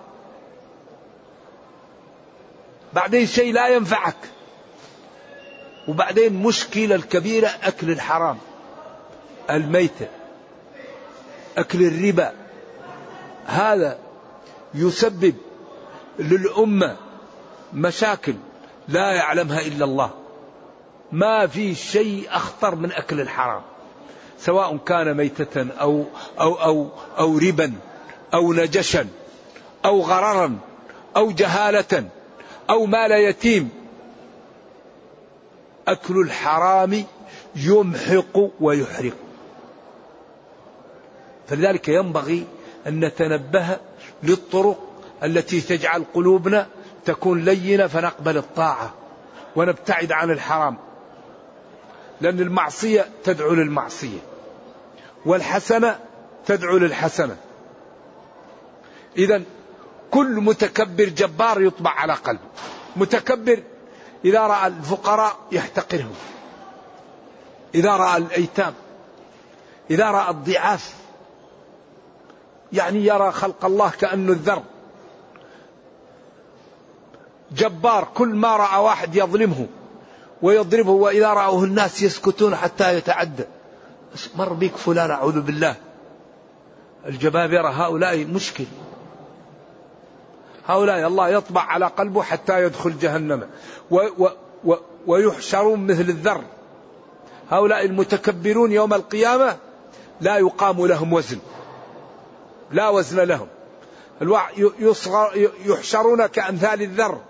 بعدين 2.92 3.26
شيء 3.26 3.52
لا 3.52 3.68
ينفعك. 3.68 4.16
وبعدين 5.88 6.32
مشكلة 6.32 6.94
الكبيرة 6.94 7.50
أكل 7.62 7.90
الحرام 7.90 8.38
الميتة 9.50 10.08
أكل 11.58 11.82
الربا. 11.82 12.43
هذا 13.46 13.98
يسبب 14.74 15.35
للأمة 16.18 16.96
مشاكل 17.72 18.35
لا 18.88 19.12
يعلمها 19.12 19.61
إلا 19.61 19.85
الله. 19.85 20.11
ما 21.12 21.46
في 21.46 21.74
شيء 21.74 22.26
أخطر 22.30 22.74
من 22.74 22.92
أكل 22.92 23.20
الحرام 23.20 23.62
سواء 24.38 24.76
كان 24.76 25.16
ميتة 25.16 25.66
أو 25.80 26.04
أو 26.40 26.54
أو 26.54 26.88
أو 27.18 27.38
ربا 27.38 27.72
أو 28.35 28.52
نجشا 28.52 29.07
أو 29.85 30.00
غررا 30.00 30.59
أو 31.16 31.30
جهالة 31.30 32.09
أو 32.70 32.87
مال 32.87 33.12
يتيم. 33.12 33.70
أكل 35.88 36.20
الحرام 36.20 37.04
يمحق 37.57 38.50
ويحرق. 38.61 39.14
فلذلك 41.48 41.88
ينبغي 41.88 42.46
أن 42.87 43.05
نتنبه 43.05 43.79
للطرق 44.23 44.79
التي 45.23 45.61
تجعل 45.61 46.05
قلوبنا 46.14 46.66
تكون 47.05 47.44
لينة 47.44 47.87
فنقبل 47.87 48.37
الطاعة 48.37 48.94
ونبتعد 49.57 50.12
عن 50.12 50.31
الحرام. 50.31 50.77
لأن 52.20 52.40
المعصية 52.40 53.09
تدعو 53.25 53.55
للمعصية 53.55 54.18
والحسنة 55.27 55.99
تدعو 56.47 56.77
للحسنة. 56.77 57.37
إذا 59.18 59.42
كل 60.11 60.40
متكبر 60.40 61.05
جبار 61.05 61.62
يطبع 61.62 61.90
على 61.90 62.12
قلبه. 62.12 62.40
متكبر 62.97 63.62
إذا 64.25 64.40
رأى 64.40 64.66
الفقراء 64.66 65.37
يحتقرهم. 65.53 66.14
إذا 67.75 67.97
رأى 67.97 68.16
الأيتام. 68.16 68.75
إذا 69.90 70.11
رأى 70.11 70.31
الضعاف 70.31 70.94
يعني 72.74 73.06
يرى 73.06 73.32
خلق 73.32 73.64
الله 73.64 73.90
كأنه 73.90 74.32
الذر. 74.32 74.62
جبار 77.52 78.08
كل 78.14 78.28
ما 78.28 78.56
رأى 78.56 78.82
واحد 78.82 79.16
يظلمه 79.16 79.66
ويضربه 80.42 80.90
وإذا 80.90 81.32
رأوه 81.32 81.64
الناس 81.64 82.02
يسكتون 82.02 82.56
حتى 82.56 82.96
يتعدى. 82.96 83.44
مر 84.37 84.52
بك 84.52 84.76
فلان 84.76 85.10
أعوذ 85.10 85.40
بالله. 85.40 85.74
الجبابرة 87.06 87.68
هؤلاء 87.68 88.24
مشكل. 88.24 88.64
هؤلاء 90.66 91.06
الله 91.06 91.28
يطبع 91.28 91.60
على 91.60 91.87
قلبه 91.87 92.22
حتى 92.22 92.64
يدخل 92.64 92.98
جهنم. 92.98 93.48
و 93.90 94.00
و 94.18 94.28
و 94.64 94.74
ويحشرون 95.06 95.87
مثل 95.87 96.00
الذر. 96.00 96.44
هؤلاء 97.50 97.84
المتكبرون 97.84 98.72
يوم 98.72 98.94
القيامة 98.94 99.56
لا 100.20 100.37
يقام 100.37 100.87
لهم 100.87 101.12
وزن. 101.12 101.38
لا 102.74 102.88
وزن 102.88 103.20
لهم. 103.20 103.46
يحشرون 105.66 106.26
كأمثال 106.26 106.82
الذر. 106.82 107.20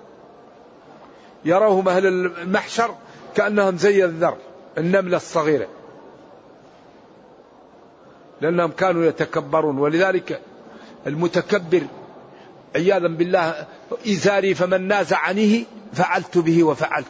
يروهم 1.44 1.88
أهل 1.88 2.06
المحشر 2.06 2.94
كأنهم 3.36 3.76
زي 3.76 4.04
الذر 4.04 4.36
النملة 4.78 5.16
الصغيرة. 5.16 5.68
لأنهم 8.40 8.70
كانوا 8.70 9.04
يتكبرون. 9.04 9.78
ولذلك 9.78 10.40
المتكبر 11.06 11.82
عياذا 12.76 13.08
بالله 13.08 13.66
إزاري 14.06 14.54
فمن 14.54 14.88
نازعني 14.88 15.64
فعلت 15.92 16.38
به 16.38 16.64
وفعلت. 16.64 17.06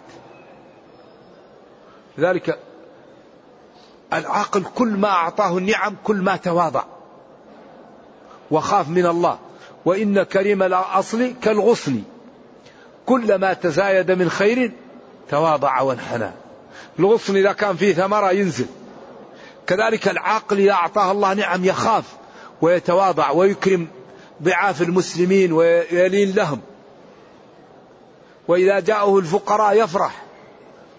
لذلك 2.19 2.59
العاقل 4.13 4.65
كل 4.75 4.89
ما 4.89 5.09
أعطاه 5.09 5.59
النعم 5.59 5.97
كل 6.05 6.17
ما 6.17 6.37
تواضع. 6.37 6.94
وخاف 8.51 8.89
من 8.89 9.07
الله. 9.07 9.39
وإن 9.85 10.23
كريم 10.23 10.63
الأصل 10.63 11.35
كالغصن 11.43 12.03
كلما 13.07 13.53
تزايد 13.53 14.11
من 14.11 14.31
خير 14.31 14.73
تواضع 15.31 15.81
وانحنى. 15.81 16.31
الغصن 16.99 17.37
إذا 17.37 17.53
كان 17.53 17.77
فيه 17.77 17.95
ثمرة 17.95 18.31
ينزل. 18.31 18.67
كذلك 19.67 20.09
العاقل 20.09 20.59
إذا 20.59 20.73
أعطاه 20.73 21.13
الله 21.13 21.35
نعم 21.35 21.65
يخاف 21.65 22.05
ويتواضع 22.63 23.31
ويكرم 23.31 23.89
ضعاف 24.43 24.83
المسلمين 24.83 25.53
ويلين 25.53 26.33
لهم. 26.33 26.61
وإذا 28.49 28.81
جاءه 28.81 29.19
الفقراء 29.19 29.85
يفرح. 29.85 30.25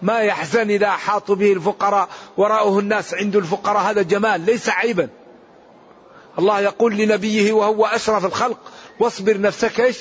ما 0.02 0.20
يحزن 0.20 0.70
إذا 0.70 0.86
أحاطوا 0.86 1.34
به 1.34 1.52
الفقراء. 1.52 2.08
وراءه 2.36 2.78
الناس 2.78 3.14
عند 3.14 3.36
الفقراء 3.36 3.82
هذا 3.82 4.02
جمال 4.02 4.40
ليس 4.40 4.68
عيبا. 4.68 5.08
الله 6.38 6.60
يقول 6.60 6.96
لنبيه 6.96 7.52
وهو 7.52 7.86
أشرف 7.86 8.24
الخلق 8.24 8.58
واصبر 9.00 9.40
نفسك 9.40 9.80
إيش؟ 9.80 9.98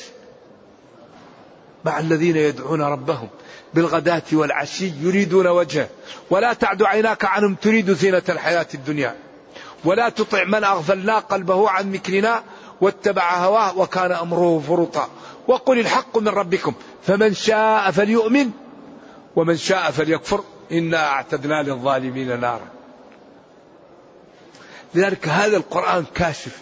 مع 1.85 1.99
الذين 1.99 2.35
يدعون 2.35 2.81
ربهم 2.81 3.29
بالغداة 3.73 4.23
والعشي 4.33 4.91
يريدون 5.01 5.47
وجهه. 5.47 5.89
ولا 6.29 6.53
تعد 6.53 6.83
عيناك 6.83 7.25
عنهم 7.25 7.55
تريد 7.55 7.93
زينة 7.93 8.23
الحياة 8.29 8.67
الدنيا. 8.73 9.15
ولا 9.85 10.09
تطع 10.09 10.43
من 10.43 10.63
أغفلنا 10.63 11.19
قلبه 11.19 11.69
عن 11.69 11.91
ذكرنا 11.91 12.43
واتبع 12.81 13.37
هواه 13.37 13.77
وكان 13.77 14.11
أمره 14.11 14.63
فرطا. 14.67 15.09
وقل 15.47 15.79
الحق 15.79 16.17
من 16.17 16.27
ربكم 16.27 16.73
فمن 17.03 17.33
شاء 17.33 17.91
فليؤمن 17.91 18.51
ومن 19.35 19.57
شاء 19.57 19.91
فليكفر. 19.91 20.43
إنا 20.71 21.07
أعتدنا 21.07 21.63
للظالمين 21.63 22.39
نارا. 22.39 22.74
لذلك 24.95 25.27
هذا 25.27 25.57
القرآن 25.57 26.05
كاشف. 26.15 26.59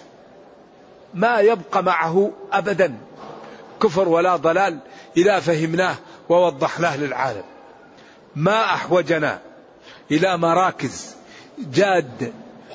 ما 1.13 1.39
يبقى 1.39 1.84
معه 1.84 2.32
أبدا. 2.52 2.98
كفر 3.82 4.10
ولا 4.10 4.36
ضلال 4.36 4.80
إذا 5.17 5.39
فهمناه 5.39 5.96
ووضحناه 6.30 6.98
للعالم. 6.98 7.43
ما 8.36 8.63
أحوجنا 8.63 9.41
إلى 10.12 10.38
مراكز 10.38 11.15
جاد 11.60 12.34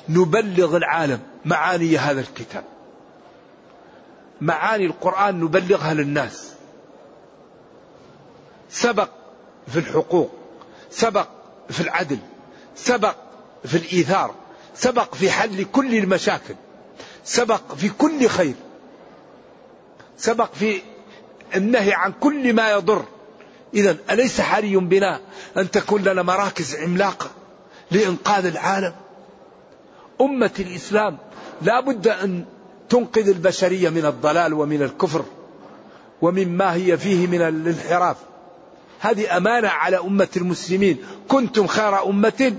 نبلغ 0.09 0.77
العالم 0.77 1.19
معاني 1.45 1.97
هذا 1.97 2.21
الكتاب. 2.21 2.63
معاني 4.41 4.85
القرآن 4.85 5.39
نبلغها 5.39 5.93
للناس. 5.93 6.53
سبق 8.69 9.09
في 9.67 9.79
الحقوق 9.79 10.31
سبق 10.89 11.27
في 11.69 11.81
العدل 11.81 12.19
سبق 12.75 13.15
في 13.65 13.77
الإيثار. 13.77 14.35
سبق 14.79 15.15
في 15.15 15.31
حل 15.31 15.65
كل 15.71 15.95
المشاكل 15.95 16.55
سبق 17.23 17.75
في 17.77 17.89
كل 17.89 18.27
خير 18.27 18.53
سبق 20.17 20.53
في 20.53 20.81
النهي 21.55 21.93
عن 21.93 22.13
كل 22.19 22.53
ما 22.53 22.71
يضر. 22.71 23.05
إذا 23.73 23.97
أليس 24.11 24.41
حري 24.41 24.75
بنا 24.75 25.19
أن 25.57 25.71
تكون 25.71 26.03
لنا 26.03 26.21
مراكز 26.21 26.75
عملاقة 26.75 27.31
لإنقاذ 27.91 28.45
العالم؟ 28.45 28.93
أمة 30.21 30.51
الإسلام 30.59 31.17
لا 31.61 31.79
بد 31.79 32.07
أن 32.07 32.45
تنقذ 32.89 33.29
البشرية 33.29 33.89
من 33.89 34.05
الضلال 34.05 34.53
ومن 34.53 34.81
الكفر 34.81 35.25
ومما 36.21 36.73
هي 36.73 36.97
فيه 36.97 37.27
من 37.27 37.41
الانحراف. 37.41 38.17
هذه 38.99 39.37
أمانة 39.37 39.67
على 39.67 39.99
أمة 39.99 40.29
المسلمين. 40.37 40.97
كنتم 41.27 41.67
خير 41.67 42.03
أمة 42.05 42.55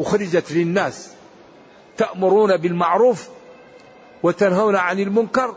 أخرجت 0.00 0.52
للناس 0.52 1.10
تأمرون 1.96 2.56
بالمعروف 2.56 3.28
وتنهون 4.22 4.76
عن 4.76 5.00
المنكر 5.00 5.54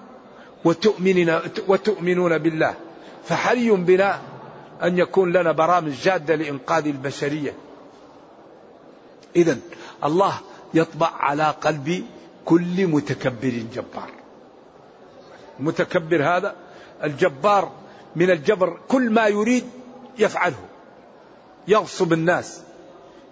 وتؤمنون, 0.66 1.40
وتؤمنون 1.68 2.38
بالله. 2.38 2.76
فحري 3.26 3.72
بنا 3.72 4.22
أن 4.84 4.98
يكون 4.98 5.32
لنا 5.32 5.52
برامج 5.52 5.92
جادة 5.92 6.36
لإنقاذ 6.36 6.88
البشرية. 6.88 7.54
إذا 9.36 9.58
الله 10.04 10.34
يطبع 10.74 11.10
على 11.20 11.56
قلب 11.62 12.06
كل 12.46 12.88
متكبر 12.88 13.64
جبار. 13.74 14.10
المتكبر 15.60 16.24
هذا 16.24 16.56
الجبار 17.04 17.72
من 18.16 18.32
الجبر 18.32 18.78
كل 18.88 19.10
ما 19.10 19.28
يريد 19.28 19.64
يفعله. 20.20 20.66
يغصب 21.68 22.14
الناس. 22.14 22.62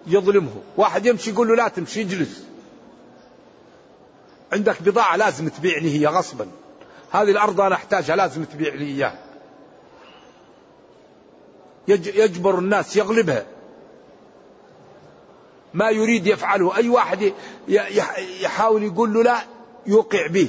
يظلمه. 0.06 0.62
واحد 0.76 1.06
يمشي 1.06 1.30
يقول 1.30 1.48
له 1.48 1.56
لا 1.56 1.68
تمشي 1.68 2.00
اجلس. 2.00 2.44
عندك 4.52 4.82
بضاعة 4.82 5.16
لازم 5.16 5.48
تبيعني 5.48 6.00
هي 6.00 6.06
غصبا. 6.06 6.48
هذه 7.12 7.30
الأرض 7.30 7.60
أنا 7.60 7.74
أحتاجها 7.74 8.16
لازم 8.16 8.44
تبيع 8.44 8.74
لي 8.74 8.84
إياها. 8.84 9.18
يجبر 11.88 12.58
الناس 12.58 12.96
يغلبها. 12.96 13.46
ما 15.74 15.90
يريد 15.90 16.26
يفعله. 16.26 16.76
أي 16.76 16.88
واحد 16.88 17.32
يحاول 18.40 18.82
يقول 18.82 19.14
له 19.14 19.22
لا 19.22 19.38
يوقع 19.86 20.26
به. 20.26 20.48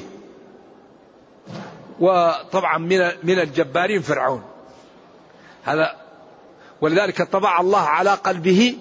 وطبعا 2.00 2.78
من 2.78 3.00
من 3.24 3.40
الجبارين 3.40 4.02
فرعون. 4.02 4.44
هذا 5.64 5.96
ولذلك 6.82 7.22
طبع 7.22 7.60
الله 7.60 7.82
على 7.82 8.10
قلبه 8.10 8.78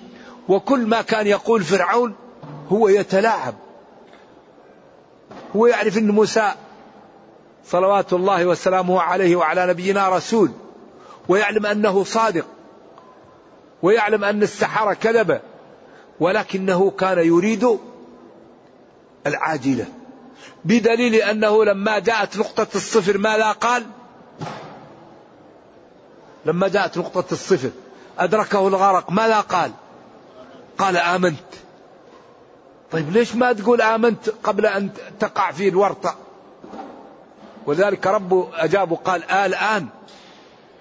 وكل 0.49 0.87
ما 0.87 1.03
كان 1.03 1.27
يقول 1.27 1.63
فرعون 1.63 2.15
هو 2.69 2.89
يتلاعب 2.89 3.55
هو 5.57 5.67
يعرف 5.67 5.99
إن 5.99 6.11
موسى 6.11 6.53
صلوات 7.65 8.13
الله 8.13 8.47
وسلامه 8.47 9.01
عليه 9.01 9.37
وعلى 9.37 9.67
نبينا 9.67 10.09
رسول 10.09 10.51
ويعلم 11.29 11.67
أنه 11.67 12.05
صادق 12.05 12.47
ويعلم 13.83 14.25
أن 14.25 14.43
السحرة 14.43 14.95
كذبة 14.95 15.41
ولكنه 16.21 16.91
كان 16.91 17.19
يريد 17.19 17.79
العاجلة 19.27 19.87
بدليل 20.65 21.15
أنه 21.15 21.65
لما 21.65 21.99
جاءت 21.99 22.37
نقطة 22.37 22.67
الصفر 22.75 23.19
ماذا 23.19 23.53
قال؟ 23.53 23.87
لما 26.47 26.69
جاءت 26.69 26.99
نقطة 26.99 27.33
الصفر 27.33 27.71
أدركه 28.19 28.69
الغرق 28.69 29.11
ماذا 29.11 29.41
قال؟ 29.41 29.73
قال 30.79 30.97
آمنت. 30.97 31.37
طيب 32.93 33.13
ليش 33.13 33.35
ما 33.35 33.53
تقول 33.53 33.83
آمنت 33.83 34.29
قبل 34.43 34.67
أن 34.67 34.91
تقع 35.21 35.53
في 35.53 35.69
الورطة؟ 35.69 36.17
ولذلك 37.67 38.07
ربه 38.07 38.49
أجاب 38.55 38.93
قال 38.93 39.25
آه 39.25 39.47
الآن. 39.47 39.87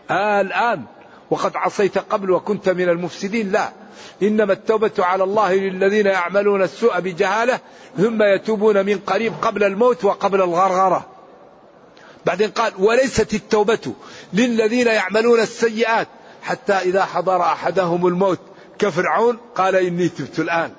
آه 0.10 0.42
الآن. 0.42 0.84
وقد 1.30 1.56
عصيت 1.56 1.98
قبل 1.98 2.32
وكنت 2.32 2.70
من 2.70 2.90
المفسدين. 2.90 3.52
لا. 3.52 3.70
إنما 4.24 4.54
التوبة 4.54 4.92
على 5.00 5.24
الله 5.24 5.54
للذين 5.54 6.06
يعملون 6.06 6.62
السوء 6.62 7.00
بجهالة 7.00 7.60
ثم 7.98 8.24
يتوبون 8.24 8.86
من 8.86 9.00
قريب 9.00 9.34
قبل 9.42 9.64
الموت 9.64 10.06
وقبل 10.06 10.42
الغرغرة. 10.42 11.06
بعدين 12.26 12.52
قال 12.52 12.74
وليست 12.80 13.34
التوبة 13.34 13.94
للذين 14.34 14.88
يعملون 14.88 15.40
السيئات 15.40 16.08
حتى 16.44 16.74
إذا 16.74 17.06
حضر 17.06 17.42
أحدهم 17.42 18.08
الموت. 18.08 18.40
كفرعون 18.82 19.38
قال 19.56 19.76
إني 19.76 20.10
تبت 20.10 20.40
الآن. 20.40 20.72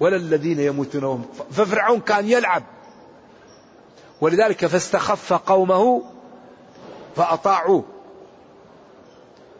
ولا 0.00 0.16
الذين 0.16 0.60
يموتون 0.60 1.04
وهم 1.04 1.26
ففرعون 1.50 2.00
كان 2.00 2.28
يلعب. 2.28 2.62
ولذلك 4.20 4.66
فاستخف 4.66 5.32
قومه 5.32 6.02
فأطاعوه. 7.16 7.84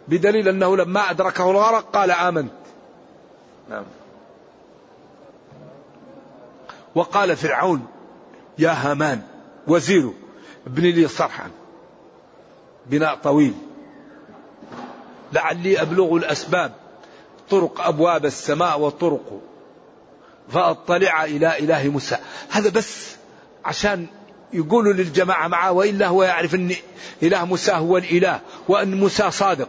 بدليل 0.09 0.49
أنه 0.49 0.77
لما 0.77 1.11
أدركه 1.11 1.51
الغرق 1.51 1.91
قال 1.91 2.11
آمنت. 2.11 2.53
نعم. 3.71 3.85
وقال 6.95 7.37
فرعون 7.37 7.87
يا 8.59 8.71
هامان 8.71 9.23
وزيره 9.67 10.15
ابن 10.67 10.83
لي 10.83 11.09
صرحا. 11.09 11.51
بناء 12.87 13.15
طويل. 13.15 13.55
لعلي 15.33 15.83
أبلغ 15.83 16.17
الأسباب. 16.17 16.73
طرق 17.51 17.81
أبواب 17.81 18.27
السماء 18.27 18.81
وطرق 18.81 19.41
فأطلع 20.49 21.25
إلى 21.25 21.59
إله 21.59 21.89
موسى. 21.89 22.17
هذا 22.51 22.71
بس 22.71 23.17
عشان 23.65 24.07
يقولوا 24.53 24.93
للجماعة 24.93 25.49
معه 25.49 25.73
وإلا 25.73 26.07
هو 26.07 26.23
يعرف 26.23 26.55
أن 26.55 26.75
إله 27.23 27.45
موسى 27.45 27.73
هو 27.73 27.97
الإله 27.97 28.41
وأن 28.69 29.01
موسى 29.01 29.31
صادق. 29.31 29.69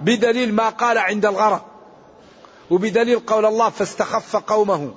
بدليل 0.00 0.54
ما 0.54 0.68
قال 0.68 0.98
عند 0.98 1.26
الغرق. 1.26 1.66
وبدليل 2.70 3.18
قول 3.18 3.46
الله 3.46 3.70
فاستخف 3.70 4.36
قومه. 4.36 4.94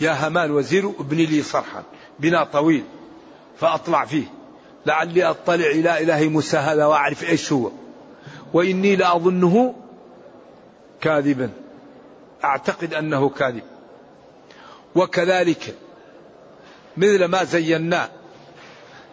يا 0.00 0.28
همان 0.28 0.50
وزير 0.50 0.92
ابن 1.00 1.16
لي 1.16 1.42
صرحا. 1.42 1.82
بنا 2.18 2.44
طويل. 2.44 2.84
فأطلع 3.56 4.04
فيه. 4.04 4.24
لعلي 4.86 5.24
أطلع 5.24 5.54
إلى 5.54 6.02
إله 6.02 6.28
موسى 6.28 6.56
هذا 6.56 6.86
وأعرف 6.86 7.24
إيش 7.24 7.52
هو. 7.52 7.70
وإني 8.52 8.96
لأظنه 8.96 9.74
كاذبا. 11.00 11.50
أعتقد 12.44 12.94
أنه 12.94 13.28
كاذب. 13.28 13.62
وكذلك 14.94 15.74
مثل 16.96 17.24
ما 17.24 17.44
زينا 17.44 18.08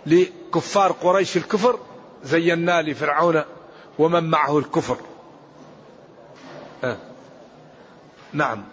لكفار 0.05 0.91
قريش 0.91 1.37
الكفر 1.37 1.79
زينا 2.23 2.81
لفرعون 2.81 3.43
ومن 3.99 4.23
معه 4.23 4.59
الكفر. 4.59 4.97
آه. 6.83 6.97
نعم. 8.33 8.63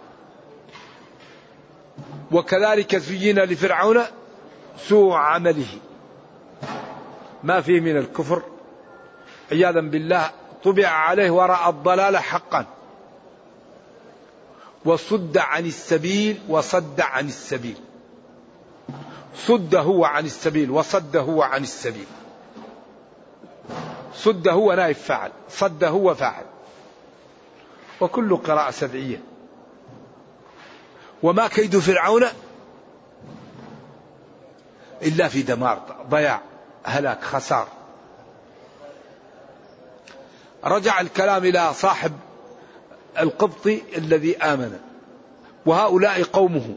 وكذلك 2.31 2.95
زين 2.95 3.39
لفرعون 3.39 4.01
سوء 4.87 5.13
عمله. 5.13 5.77
ما 7.43 7.61
فيه 7.61 7.79
من 7.79 7.97
الكفر. 7.97 8.43
عياذا 9.51 9.81
بالله 9.81 10.31
طبع 10.63 10.87
عليه 10.87 11.31
وراء 11.31 11.69
الضلال 11.69 12.17
حقا. 12.17 12.65
وصد 14.85 15.37
عن 15.37 15.65
السبيل 15.65 16.39
وصد 16.47 17.01
عن 17.01 17.27
السبيل. 17.27 17.77
صد 19.35 19.75
هو 19.75 20.05
عن 20.05 20.25
السبيل 20.25 20.71
وصد 20.71 21.17
هو 21.17 21.41
عن 21.41 21.63
السبيل. 21.63 22.07
صد 24.15 24.47
هو 24.47 24.73
نائب 24.73 24.95
فاعل 24.95 25.31
صد 25.49 25.83
هو 25.83 26.15
فاعل. 26.15 26.45
وكل 28.01 28.37
قراءة 28.37 28.71
سبعية. 28.71 29.21
وما 31.23 31.47
كيد 31.47 31.79
فرعون؟ 31.79 32.23
إلا 35.03 35.27
في 35.27 35.41
دمار 35.41 35.81
ضياع 36.09 36.41
هلاك 36.83 37.23
خسار. 37.23 37.67
رجع 40.63 41.01
الكلام 41.01 41.45
إلى 41.45 41.73
صاحب 41.73 42.11
القبطي 43.19 43.81
الذي 43.97 44.37
آمن. 44.37 44.79
وهؤلاء 45.65 46.23
قومه 46.23 46.75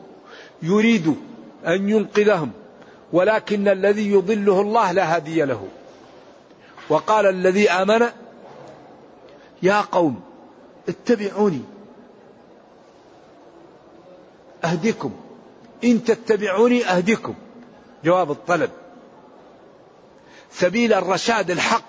يريد 0.63 1.17
أن 1.67 1.89
ينقذهم 1.89 2.53
ولكن 3.13 3.69
الذي 3.69 4.13
يضله 4.13 4.61
الله 4.61 4.93
لا 4.93 5.17
هادي 5.17 5.43
له. 5.43 5.69
وقال 6.89 7.27
الذي 7.27 7.71
آمن 7.71 8.07
يا 9.63 9.81
قوم 9.81 10.23
اتبعوني. 10.89 11.63
أهدكم 14.65 15.13
إن 15.85 16.05
تتبعوني 16.05 16.87
أهدكم 16.87 17.35
جواب 18.05 18.31
الطلب. 18.31 18.71
سبيل 20.53 20.93
الرشاد 20.93 21.51
الحق. 21.51 21.85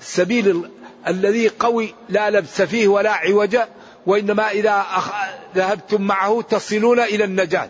سبيل 0.00 0.70
الذي 1.08 1.48
قوي 1.48 1.94
لا 2.08 2.30
لبس 2.30 2.62
فيه 2.62 2.88
ولا 2.88 3.12
عوج 3.12 3.56
وإنما 4.06 4.50
إذا 4.50 4.86
ذهبتم 5.54 6.02
معه 6.02 6.42
تصلون 6.42 7.00
إلى 7.00 7.24
النجاة. 7.24 7.68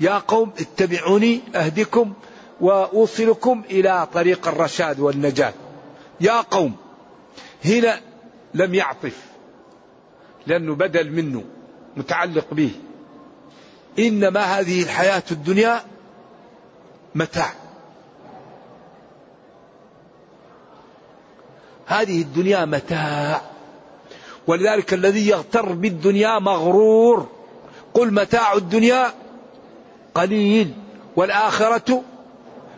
يا 0.00 0.18
قوم 0.18 0.52
اتبعوني 0.60 1.40
أهدكم 1.54 2.12
وأوصلكم 2.60 3.62
إلى 3.70 4.08
طريق 4.14 4.48
الرشاد 4.48 5.00
والنجاة. 5.00 5.52
يا 6.20 6.40
قوم 6.40 6.76
هنا 7.64 8.00
لم 8.54 8.74
يعطف 8.74 9.16
لأنه 10.46 10.74
بدل 10.74 11.10
منه 11.10 11.44
متعلق 11.96 12.46
به. 12.52 12.70
إنما 13.98 14.40
هذه 14.40 14.82
الحياة 14.82 15.22
الدنيا 15.30 15.82
متاع. 17.16 17.52
هذه 21.86 22.22
الدنيا 22.22 22.64
متاع. 22.64 23.40
ولذلك 24.46 24.94
الذي 24.94 25.28
يغتر 25.28 25.72
بالدنيا 25.72 26.38
مغرور. 26.38 27.28
قل 27.94 28.14
متاع 28.14 28.52
الدنيا 28.52 29.12
قليل 30.14 30.74
والآخرة 31.16 32.02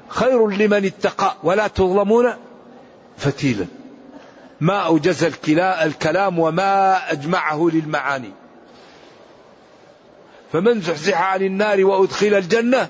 خير 0.09 0.49
لمن 0.49 0.85
اتقى 0.85 1.37
ولا 1.43 1.67
تظلمون 1.67 2.35
فتيلا. 3.17 3.67
ما 4.61 4.79
أوجز 4.79 5.25
الكلام 5.61 6.39
وما 6.39 7.13
أجمعه 7.13 7.69
للمعاني. 7.73 8.33
فمن 10.53 10.81
زحزح 10.81 11.23
عن 11.23 11.43
النار 11.43 11.85
وأدخل 11.85 12.35
الجنة 12.35 12.89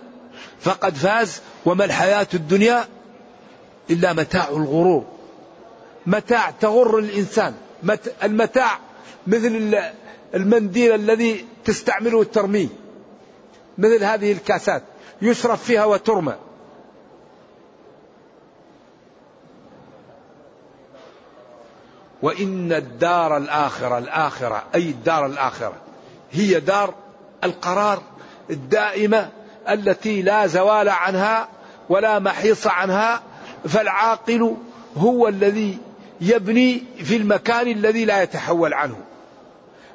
فقد 0.61 0.94
فاز 0.94 1.40
وما 1.66 1.85
الحياة 1.85 2.27
الدنيا 2.35 2.85
إلا 3.90 4.12
متاع 4.12 4.49
الغرور. 4.49 5.05
متاع 6.07 6.51
تغر 6.51 6.99
الإنسان. 6.99 7.55
المتاع 8.23 8.79
مثل 9.27 9.79
المنديل 10.35 10.94
الذي 10.94 11.47
تستعمله 11.64 12.23
الترميه 12.23 12.68
مثل 13.79 14.05
هذه 14.05 14.33
الكاسات. 14.33 14.83
يشرب 15.23 15.59
فيها 15.59 15.85
وترمى. 15.85 16.35
وإن 22.23 22.73
الدار 22.73 23.37
الآخرة 23.37 23.99
الآخرة 23.99 24.64
أي 24.75 24.90
الدار 24.90 25.27
الآخرة 25.27 25.77
هي 26.33 26.61
دار 26.61 26.94
القرار 27.44 28.03
الدائمة 28.51 29.31
التي 29.70 30.22
لا 30.22 30.46
زوال 30.46 30.88
عنها 30.88 31.48
ولا 31.88 32.18
محيص 32.18 32.66
عنها 32.66 33.22
فالعاقل 33.68 34.57
هو 34.96 35.28
الذي 35.28 35.78
يبني 36.20 36.83
في 36.96 37.16
المكان 37.16 37.68
الذي 37.68 38.04
لا 38.04 38.22
يتحول 38.22 38.74
عنه. 38.74 38.96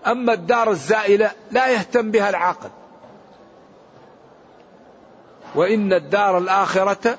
أما 0.07 0.33
الدار 0.33 0.71
الزائلة 0.71 1.31
لا 1.51 1.67
يهتم 1.67 2.11
بها 2.11 2.29
العاقل. 2.29 2.69
وإن 5.55 5.93
الدار 5.93 6.37
الآخرة 6.37 7.17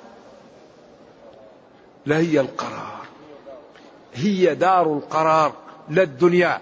لهي 2.06 2.40
القرار. 2.40 3.04
هي 4.14 4.54
دار 4.54 4.92
القرار 4.92 5.52
لا 5.88 6.02
الدنيا 6.02 6.60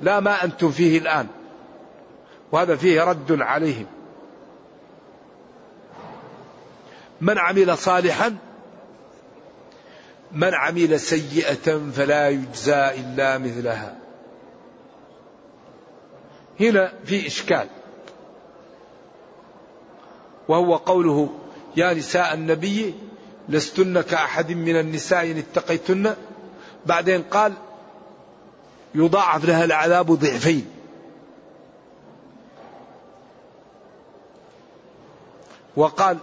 لا 0.00 0.20
ما 0.20 0.44
أنتم 0.44 0.70
فيه 0.70 0.98
الآن. 0.98 1.26
وهذا 2.52 2.76
فيه 2.76 3.04
رد 3.04 3.40
عليهم. 3.40 3.86
من 7.22 7.38
عمل 7.38 7.78
صالحا؟ 7.78 8.36
من 10.32 10.54
عمل 10.54 11.00
سيئة 11.00 11.90
فلا 11.96 12.28
يجزى 12.28 12.74
إلا 12.74 13.38
مثلها. 13.38 13.98
هنا 16.60 16.92
في 17.04 17.26
إشكال. 17.26 17.66
وهو 20.48 20.76
قوله 20.76 21.28
يا 21.76 21.94
نساء 21.94 22.34
النبي 22.34 22.94
لستن 23.48 24.00
كأحد 24.00 24.52
من 24.52 24.76
النساء 24.76 25.30
إن 25.30 25.38
اتقيتن؟ 25.38 26.14
بعدين 26.86 27.22
قال 27.22 27.52
يضاعف 28.94 29.44
لها 29.44 29.64
العذاب 29.64 30.12
ضعفين. 30.12 30.66
وقال 35.76 36.18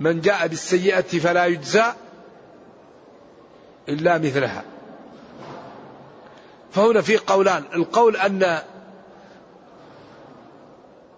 من 0.00 0.20
جاء 0.20 0.46
بالسيئة 0.46 1.00
فلا 1.02 1.46
يجزى 1.46 1.84
إلا 3.88 4.18
مثلها. 4.18 4.64
فهنا 6.72 7.00
في 7.00 7.16
قولان 7.16 7.64
القول 7.74 8.16
أن 8.16 8.58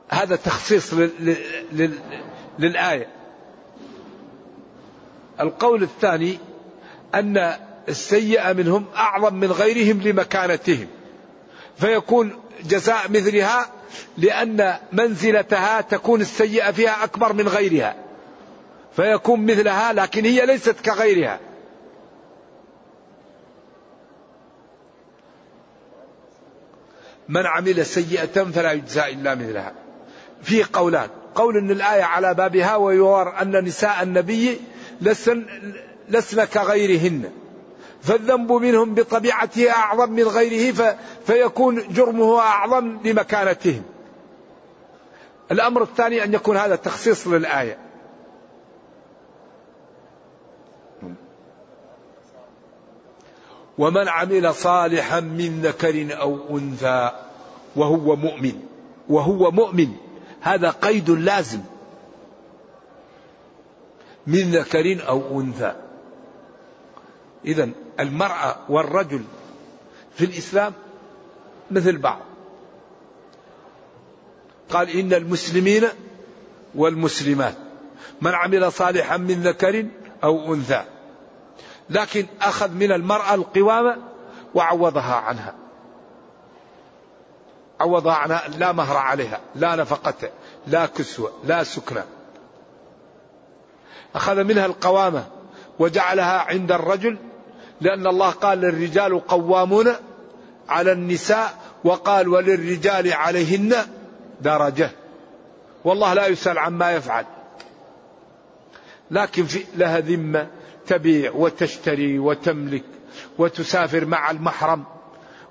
هذا 0.08 0.36
تخصيص 0.36 0.94
للآية. 2.58 3.08
القول 5.40 5.82
الثاني 5.82 6.38
أن 7.14 7.56
السيئة 7.88 8.52
منهم 8.52 8.86
أعظم 8.96 9.34
من 9.34 9.52
غيرهم 9.52 10.00
لمكانتهم. 10.00 10.86
فيكون 11.76 12.40
جزاء 12.64 13.10
مثلها 13.10 13.66
لأن 14.18 14.74
منزلتها 14.92 15.80
تكون 15.80 16.20
السيئة 16.20 16.70
فيها 16.70 17.04
أكبر 17.04 17.32
من 17.32 17.48
غيرها. 17.48 18.01
فيكون 18.96 19.46
مثلها 19.46 19.92
لكن 19.92 20.24
هي 20.24 20.46
ليست 20.46 20.80
كغيرها. 20.80 21.40
من 27.28 27.46
عمل 27.46 27.86
سيئة 27.86 28.44
فلا 28.44 28.72
يجزى 28.72 29.00
إلا 29.00 29.34
مثلها. 29.34 29.72
في 30.42 30.64
قولان 30.64 31.08
قول 31.34 31.56
أن 31.56 31.70
الآية 31.70 32.02
على 32.02 32.34
بابها 32.34 32.76
ويوار 32.76 33.42
أن 33.42 33.64
نساء 33.64 34.02
النبي 34.02 34.60
لسن, 35.00 35.44
لسن 36.08 36.44
كغيرهن. 36.44 37.30
فالذنب 38.02 38.52
منهم 38.52 38.94
بطبيعته 38.94 39.70
أعظم 39.70 40.12
من 40.12 40.22
غيره 40.22 40.96
فيكون 41.26 41.82
جرمه 41.88 42.40
أعظم 42.40 42.98
لمكانتهم. 43.04 43.82
الأمر 45.50 45.82
الثاني 45.82 46.24
أن 46.24 46.34
يكون 46.34 46.56
هذا 46.56 46.76
تخصيص 46.76 47.26
للآية. 47.26 47.91
ومن 53.82 54.08
عمل 54.08 54.54
صالحا 54.54 55.20
من 55.20 55.62
ذكر 55.62 56.20
أو 56.20 56.58
أنثى 56.58 57.10
وهو 57.76 58.16
مؤمن 58.16 58.60
وهو 59.08 59.50
مؤمن 59.50 59.88
هذا 60.40 60.70
قيد 60.70 61.10
لازم. 61.10 61.60
من 64.26 64.50
ذكر 64.50 65.08
أو 65.08 65.40
أنثى. 65.40 65.74
إذا 67.44 67.70
المرأة 68.00 68.56
والرجل 68.68 69.24
في 70.14 70.24
الإسلام 70.24 70.72
مثل 71.70 71.98
بعض. 71.98 72.20
قال 74.70 74.90
إن 74.90 75.12
المسلمين 75.12 75.88
والمسلمات. 76.74 77.54
من 78.20 78.30
عمل 78.34 78.72
صالحا 78.72 79.16
من 79.16 79.42
ذكر 79.42 79.86
أو 80.24 80.54
أنثى. 80.54 80.84
لكن 81.92 82.26
أخذ 82.42 82.70
من 82.70 82.92
المرأة 82.92 83.34
القوامة 83.34 83.96
وعوضها 84.54 85.14
عنها. 85.14 85.54
عوضها 87.80 88.14
عنها 88.14 88.48
لا 88.48 88.72
مهر 88.72 88.96
عليها 88.96 89.40
لا 89.54 89.76
نفقة 89.76 90.30
لا 90.66 90.86
كسوة 90.86 91.32
لا 91.44 91.64
سكنة 91.64 92.04
أخذ 94.14 94.44
منها 94.44 94.66
القوامة 94.66 95.24
وجعلها 95.78 96.38
عند 96.38 96.72
الرجل 96.72 97.18
لأن 97.80 98.06
الله 98.06 98.30
قال 98.30 98.58
للرجال 98.58 99.26
قوامون 99.26 99.92
على 100.68 100.92
النساء 100.92 101.58
وقال 101.84 102.28
وللرجال 102.28 103.12
عليهن 103.12 103.74
درجة. 104.40 104.90
والله 105.84 106.14
لا 106.14 106.26
يسأل 106.26 106.58
عما 106.58 106.92
يفعل. 106.92 107.26
لكن 109.10 109.44
في 109.44 109.64
لها 109.76 110.00
ذمة 110.00 110.46
تبيع 110.86 111.32
وتشتري 111.32 112.18
وتملك 112.18 112.84
وتسافر 113.38 114.04
مع 114.04 114.30
المحرم 114.30 114.84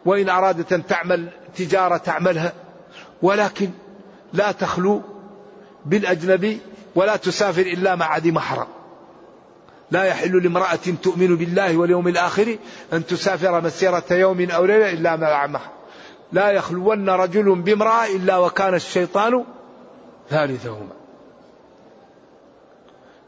وإن 0.05 0.29
أرادت 0.29 0.73
أن 0.73 0.85
تعمل 0.85 1.29
تجارة 1.55 1.97
تعملها 1.97 2.53
ولكن 3.21 3.69
لا 4.33 4.51
تخلو 4.51 5.01
بالأجنبي 5.85 6.59
ولا 6.95 7.15
تسافر 7.15 7.61
إلا 7.61 7.95
مع 7.95 8.17
ذي 8.17 8.31
محرم. 8.31 8.67
لا 9.91 10.03
يحل 10.03 10.43
لامرأة 10.43 10.79
تؤمن 11.03 11.35
بالله 11.35 11.77
واليوم 11.77 12.07
الآخر 12.07 12.57
أن 12.93 13.05
تسافر 13.05 13.61
مسيرة 13.61 14.03
يوم 14.11 14.51
أو 14.51 14.65
ليلة 14.65 14.89
إلا 14.89 15.15
مع 15.15 15.47
محرم. 15.47 15.71
لا 16.31 16.51
يخلون 16.51 17.09
رجل 17.09 17.55
بامرأة 17.55 18.05
إلا 18.05 18.37
وكان 18.37 18.73
الشيطان 18.73 19.43
ثالثهما. 20.29 21.00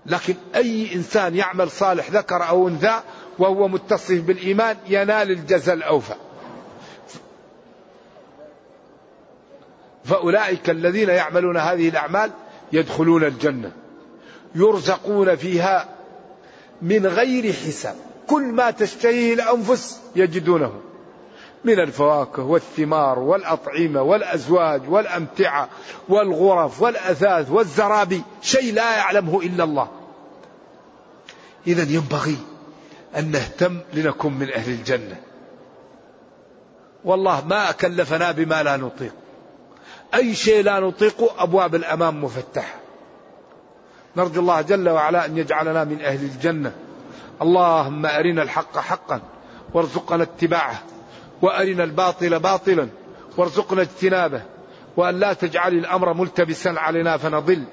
لكن 0.06 0.36
أي 0.56 0.96
إنسان 0.96 1.36
يعمل 1.36 1.72
صالح 1.72 2.12
ذكر 2.12 2.48
أو 2.50 2.68
أنثى 2.68 3.00
وهو 3.40 3.68
متصف 3.68 4.22
بالإيمان 4.22 4.78
ينال 4.88 5.32
الجزاء 5.32 5.76
الأوفى. 5.76 6.16
فأولئك 10.04 10.70
الذين 10.70 11.10
يعملون 11.10 11.58
هذه 11.58 11.90
الأعمال 11.90 12.32
يدخلون 12.74 13.24
الجنة 13.24 13.72
يرزقون 14.56 15.36
فيها 15.36 15.90
من 16.82 17.08
غير 17.08 17.54
حساب 17.54 17.96
كل 18.28 18.44
ما 18.44 18.72
تشتهيه 18.72 19.34
الأنفس 19.34 20.00
يجدونه. 20.16 20.82
من 21.66 21.80
الفواكه 21.80 22.44
والثمار 22.44 23.20
والأطعمة 23.20 24.02
والأزواج 24.02 24.90
والأمتعة 24.90 25.70
والغرف 26.10 26.82
والأثاث 26.82 27.52
والزرابي 27.52 28.24
شيء 28.42 28.74
لا 28.74 28.98
يعلمه 28.98 29.42
إلا 29.42 29.64
الله. 29.64 29.88
إذا 31.68 31.94
ينبغي 31.94 32.38
أن 33.18 33.32
نهتم 33.32 33.80
لنكون 33.94 34.34
من 34.34 34.54
أهل 34.54 34.72
الجنة. 34.72 35.16
والله 37.06 37.46
ما 37.46 37.72
كلفنا 37.72 38.32
بما 38.32 38.64
لا 38.64 38.78
نطيق. 38.78 39.14
أي 40.16 40.36
شيء 40.36 40.64
لا 40.64 40.80
نطيق 40.80 41.42
أبواب 41.42 41.76
الأمام 41.76 42.24
مفتحة. 42.24 42.76
نرجو 44.18 44.42
الله 44.42 44.62
جل 44.62 44.90
وعلا 44.90 45.26
أن 45.26 45.38
يجعلنا 45.38 45.84
من 45.84 46.02
أهل 46.02 46.24
الجنة. 46.24 46.76
اللهم 47.42 48.06
أرنا 48.06 48.44
الحق 48.44 48.78
حقا 48.78 49.22
وارزقنا 49.74 50.24
اتباعه. 50.24 50.84
وأرنا 51.44 51.84
الباطل 51.84 52.40
باطلا 52.40 52.88
وارزقنا 53.38 53.82
اجتنابه 53.82 54.42
وأن 54.98 55.20
لا 55.20 55.34
تجعل 55.34 55.74
الأمر 55.74 56.14
ملتبسا 56.14 56.70
علينا 56.70 57.18
فنضل. 57.18 57.64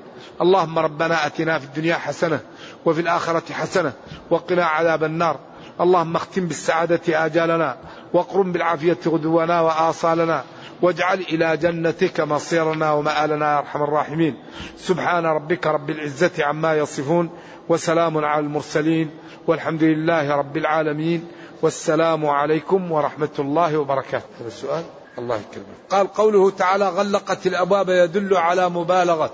اللهم 0.40 0.78
ربنا 0.78 1.26
أتنا 1.26 1.58
في 1.58 1.64
الدنيا 1.64 1.94
حسنة 1.94 2.40
وفي 2.84 3.00
الآخرة 3.00 3.52
حسنة 3.52 3.92
وقنا 4.30 4.64
عذاب 4.64 5.04
النار. 5.04 5.38
اللهم 5.80 6.16
اختم 6.16 6.46
بالسعادة 6.46 7.26
آجالنا 7.26 7.76
واقرم 8.12 8.52
بالعافية 8.52 8.98
غدونا 9.06 9.60
وآصالنا 9.60 10.44
واجعل 10.82 11.20
إلى 11.20 11.56
جنتك 11.56 12.20
مصيرنا 12.20 12.92
ومآلنا 12.92 13.52
يا 13.52 13.58
أرحم 13.58 13.82
الراحمين. 13.82 14.34
سبحان 14.76 15.26
ربك 15.26 15.66
رب 15.66 15.90
العزة 15.90 16.44
عما 16.44 16.74
يصفون 16.74 17.30
وسلام 17.68 18.24
على 18.24 18.44
المرسلين 18.46 19.10
والحمد 19.46 19.84
لله 19.84 20.36
رب 20.36 20.56
العالمين. 20.56 21.28
والسلام 21.62 22.26
عليكم 22.26 22.92
ورحمة 22.92 23.28
الله 23.38 23.78
وبركاته. 23.78 24.26
هذا 24.40 24.48
السؤال. 24.48 24.84
الله 25.18 25.36
يكرمك. 25.36 25.66
قال 25.90 26.12
قوله 26.12 26.50
تعالى 26.50 26.88
غلقت 26.88 27.46
الأبواب 27.46 27.88
يدل 27.88 28.36
على 28.36 28.68
مبالغة. 28.68 29.32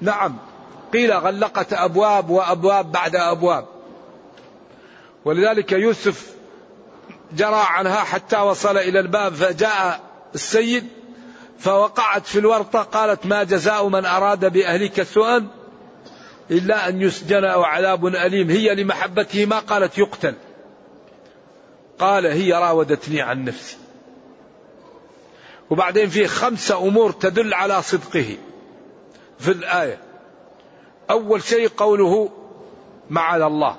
نعم. 0.00 0.36
قيل 0.92 1.12
غلقت 1.12 1.72
أبواب 1.72 2.30
وأبواب 2.30 2.92
بعد 2.92 3.16
أبواب. 3.16 3.64
ولذلك 5.24 5.72
يوسف 5.72 6.32
جرى 7.32 7.64
عنها 7.66 8.04
حتى 8.04 8.36
وصل 8.36 8.76
إلى 8.76 9.00
الباب 9.00 9.34
فجاء 9.34 10.00
السيد 10.34 10.84
فوقعت 11.58 12.26
في 12.26 12.38
الورطة 12.38 12.82
قالت 12.82 13.26
ما 13.26 13.44
جزاء 13.44 13.88
من 13.88 14.04
أراد 14.04 14.52
بأهلك 14.52 15.02
سوءا 15.02 15.46
إلا 16.50 16.88
أن 16.88 17.00
يسجن 17.00 17.44
أو 17.44 17.62
عذاب 17.62 18.06
أليم. 18.06 18.50
هي 18.50 18.74
لمحبته 18.74 19.46
ما 19.46 19.58
قالت 19.58 19.98
يقتل. 19.98 20.34
قال 21.98 22.26
هي 22.26 22.52
راودتني 22.52 23.20
عن 23.20 23.44
نفسي. 23.44 23.76
وبعدين 25.70 26.08
في 26.08 26.26
خمسة 26.26 26.78
أمور 26.88 27.12
تدل 27.12 27.54
على 27.54 27.82
صدقه. 27.82 28.36
في 29.38 29.50
الآية. 29.50 29.98
أول 31.10 31.42
شيء 31.42 31.68
قوله 31.68 32.28
معاذ 33.10 33.40
الله. 33.40 33.76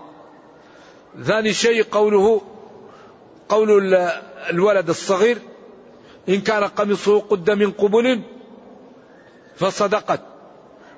ثاني 1.24 1.53
شيء 1.53 1.84
قوله 1.84 2.41
قول 3.49 3.93
الولد 4.49 4.89
الصغير. 4.89 5.38
إن 6.30 6.41
كان 6.41 6.63
قميصه 6.63 7.20
قد 7.20 7.51
من 7.51 7.72
قبل 7.72 8.22
فصدقت. 9.55 10.22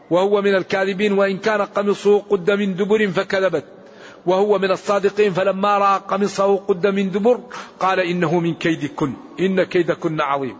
وهو 0.09 0.41
من 0.41 0.55
الكاذبين. 0.55 1.13
وإن 1.13 1.37
كان 1.37 1.61
قميصه 1.61 2.19
قد 2.19 2.51
من 2.51 2.75
دبر 2.75 3.07
فكذبت. 3.07 3.78
وهو 4.25 4.59
من 4.59 4.71
الصادقين 4.71 5.33
فلما 5.33 5.77
رأى 5.77 6.01
قميصه 6.07 6.57
قد 6.57 6.87
من 6.87 7.11
دبر 7.11 7.39
قال 7.79 7.99
إنه 7.99 8.39
من 8.39 8.53
كيدكن 8.53 9.13
إن 9.39 9.63
كيدكن 9.63 10.21
عظيم. 10.21 10.57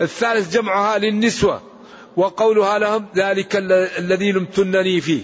الثالث 0.00 0.56
جمعها 0.56 0.98
للنسوة 0.98 1.60
وقولها 2.16 2.78
لهم 2.78 3.06
ذلك 3.16 3.56
الذي 3.98 4.32
لمتنني 4.32 5.00
فيه. 5.00 5.22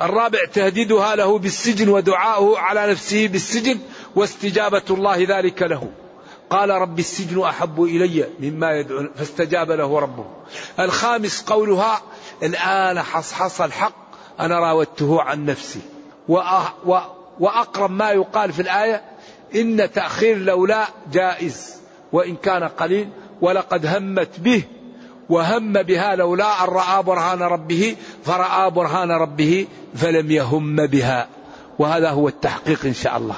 الرابع 0.00 0.44
تهديدها 0.44 1.16
له 1.16 1.38
بالسجن 1.38 1.88
ودعاؤه 1.88 2.58
على 2.58 2.90
نفسه 2.90 3.28
بالسجن 3.28 3.78
واستجابة 4.16 4.82
الله 4.90 5.26
ذلك 5.28 5.62
له. 5.62 5.90
قال 6.50 6.70
رب 6.70 6.98
السجن 6.98 7.42
أحب 7.42 7.82
إلي 7.82 8.28
مما 8.40 8.72
يدعون 8.72 9.10
فاستجاب 9.16 9.70
له 9.70 9.98
ربه. 9.98 10.26
الخامس 10.80 11.42
قولها 11.42 12.02
الآن 12.42 13.02
حصحص 13.02 13.60
الحق 13.60 13.94
أنا 14.40 14.58
راودته 14.58 15.22
عن 15.22 15.44
نفسي. 15.44 15.80
وأقرب 17.40 17.90
ما 17.90 18.10
يقال 18.10 18.52
في 18.52 18.62
الآية 18.62 19.02
إن 19.54 19.92
تأخير 19.92 20.38
لولا 20.38 20.86
جائز 21.12 21.76
وإن 22.12 22.36
كان 22.36 22.64
قليل 22.64 23.08
ولقد 23.40 23.86
همت 23.86 24.40
به 24.40 24.62
وهم 25.28 25.72
بها 25.72 26.16
لولا 26.16 26.64
أن 26.64 26.68
رأى 26.68 27.02
برهان 27.02 27.42
ربه 27.42 27.96
فرأى 28.24 28.70
برهان 28.70 29.10
ربه 29.10 29.66
فلم 29.94 30.30
يهم 30.30 30.86
بها. 30.86 31.28
وهذا 31.78 32.10
هو 32.10 32.28
التحقيق 32.28 32.84
إن 32.84 32.94
شاء 32.94 33.16
الله. 33.16 33.36